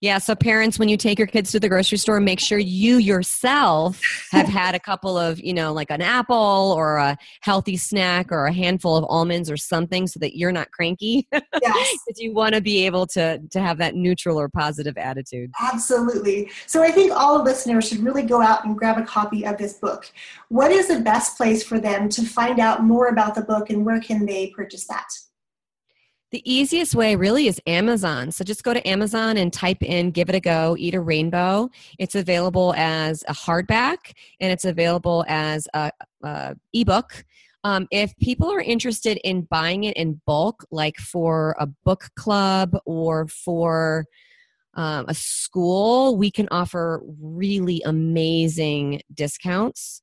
[0.00, 2.98] Yeah, so parents, when you take your kids to the grocery store, make sure you
[2.98, 8.30] yourself have had a couple of, you know, like an apple or a healthy snack
[8.30, 11.26] or a handful of almonds or something so that you're not cranky.
[11.60, 11.98] Yes.
[12.16, 15.50] You want to be able to, to have that neutral or positive attitude.
[15.60, 16.50] Absolutely.
[16.66, 19.74] So I think all listeners should really go out and grab a copy of this
[19.74, 20.10] book.
[20.48, 23.84] What is the best place for them to find out more about the book and
[23.84, 25.08] where can they purchase that?
[26.30, 28.30] The easiest way really is Amazon.
[28.32, 31.70] So just go to Amazon and type in Give It a Go, Eat a Rainbow.
[31.98, 35.90] It's available as a hardback and it's available as a,
[36.22, 37.24] a ebook.
[37.64, 42.76] Um, if people are interested in buying it in bulk, like for a book club
[42.84, 44.04] or for
[44.74, 50.02] um, a school, we can offer really amazing discounts.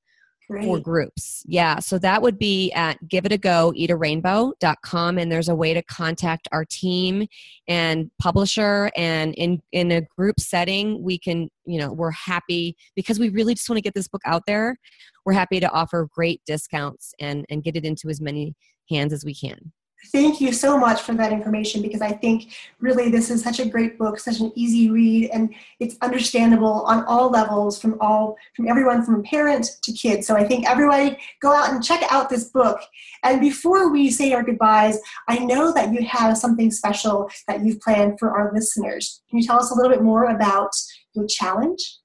[0.49, 0.65] Great.
[0.65, 1.43] for groups.
[1.47, 1.79] Yeah.
[1.79, 5.17] So that would be at give it a go, eat a rainbow.com.
[5.17, 7.27] And there's a way to contact our team
[7.67, 8.91] and publisher.
[8.95, 13.55] And in, in a group setting, we can, you know, we're happy because we really
[13.55, 14.77] just want to get this book out there.
[15.25, 18.55] We're happy to offer great discounts and, and get it into as many
[18.87, 19.71] hands as we can
[20.11, 23.65] thank you so much for that information because I think really this is such a
[23.65, 28.67] great book, such an easy read, and it's understandable on all levels from all from
[28.67, 30.27] everyone from parent to kids.
[30.27, 32.79] So I think everybody go out and check out this book.
[33.23, 37.81] And before we say our goodbyes, I know that you have something special that you've
[37.81, 39.21] planned for our listeners.
[39.29, 40.71] Can you tell us a little bit more about
[41.13, 41.99] your challenge?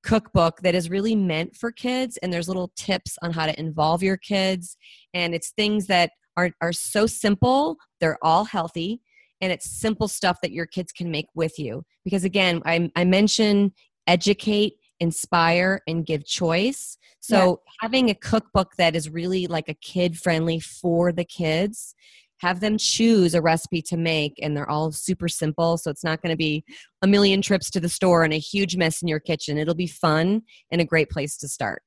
[0.02, 2.18] cookbook that is really meant for kids.
[2.22, 4.76] And there's little tips on how to involve your kids.
[5.14, 9.00] And it's things that are, are so simple, they're all healthy.
[9.40, 11.84] And it's simple stuff that your kids can make with you.
[12.04, 13.72] Because again, I, I mentioned
[14.06, 16.96] educate, inspire, and give choice.
[17.20, 17.72] So yeah.
[17.80, 21.94] having a cookbook that is really like a kid friendly for the kids
[22.42, 26.20] have them choose a recipe to make and they're all super simple so it's not
[26.20, 26.64] going to be
[27.00, 29.86] a million trips to the store and a huge mess in your kitchen it'll be
[29.86, 30.42] fun
[30.72, 31.82] and a great place to start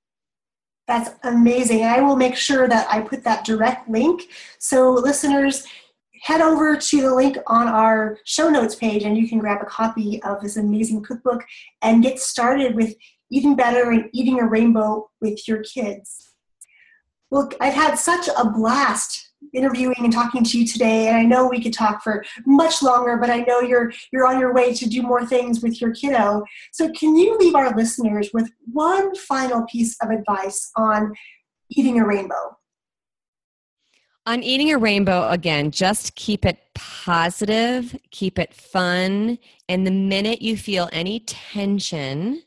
[0.88, 4.24] that's amazing i will make sure that i put that direct link
[4.58, 5.66] so listeners
[6.22, 9.66] head over to the link on our show notes page and you can grab a
[9.66, 11.44] copy of this amazing cookbook
[11.82, 12.96] and get started with
[13.32, 16.34] eating better and eating a rainbow with your kids.
[17.32, 21.48] Look, I've had such a blast interviewing and talking to you today, and I know
[21.48, 24.88] we could talk for much longer, but I know you're you're on your way to
[24.88, 26.44] do more things with your kiddo.
[26.72, 31.14] So can you leave our listeners with one final piece of advice on
[31.70, 32.58] eating a rainbow?
[34.28, 39.38] On eating a rainbow, again, just keep it positive, keep it fun,
[39.70, 42.42] and the minute you feel any tension,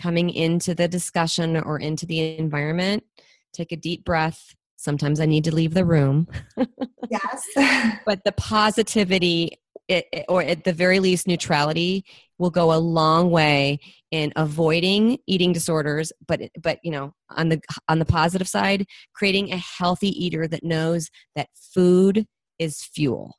[0.00, 3.04] coming into the discussion or into the environment,
[3.52, 6.26] take a deep breath, Sometimes I need to leave the room.
[7.10, 7.98] yes.
[8.06, 9.58] but the positivity,
[9.88, 12.06] it, or at the very least, neutrality
[12.40, 13.78] will go a long way
[14.10, 18.84] in avoiding eating disorders but but you know on the on the positive side
[19.14, 22.26] creating a healthy eater that knows that food
[22.58, 23.36] is fuel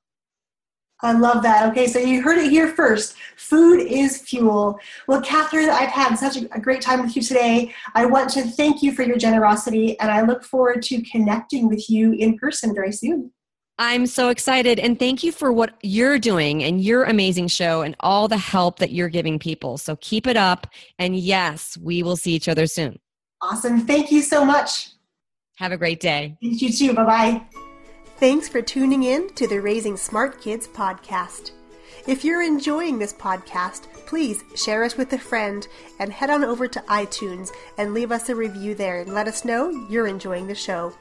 [1.04, 1.68] I love that.
[1.72, 3.16] Okay, so you heard it here first.
[3.36, 4.78] Food is fuel.
[5.08, 7.74] Well, Kathryn, I've had such a great time with you today.
[7.96, 11.90] I want to thank you for your generosity, and I look forward to connecting with
[11.90, 13.32] you in person very soon.
[13.84, 17.96] I'm so excited and thank you for what you're doing and your amazing show and
[18.00, 19.80] all the help that you're giving people.
[19.80, 20.68] So keep it up.
[21.00, 23.00] And yes, we will see each other soon.
[23.42, 23.88] Awesome.
[23.88, 24.90] Thank you so much.
[25.56, 26.38] Have a great day.
[26.44, 26.94] Thank You too.
[26.94, 27.42] Bye bye.
[28.18, 31.50] Thanks for tuning in to the Raising Smart Kids podcast.
[32.06, 35.68] If you're enjoying this podcast, please share us with a friend
[36.00, 39.44] and head on over to iTunes and leave us a review there and let us
[39.44, 40.94] know you're enjoying the show.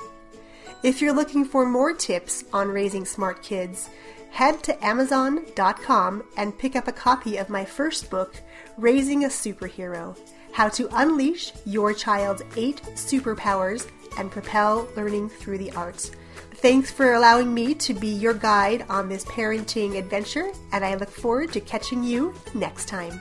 [0.82, 3.90] If you're looking for more tips on raising smart kids,
[4.30, 8.40] head to Amazon.com and pick up a copy of my first book,
[8.78, 10.18] Raising a Superhero
[10.52, 16.12] How to Unleash Your Child's Eight Superpowers and Propel Learning Through the Arts.
[16.54, 21.10] Thanks for allowing me to be your guide on this parenting adventure, and I look
[21.10, 23.20] forward to catching you next time.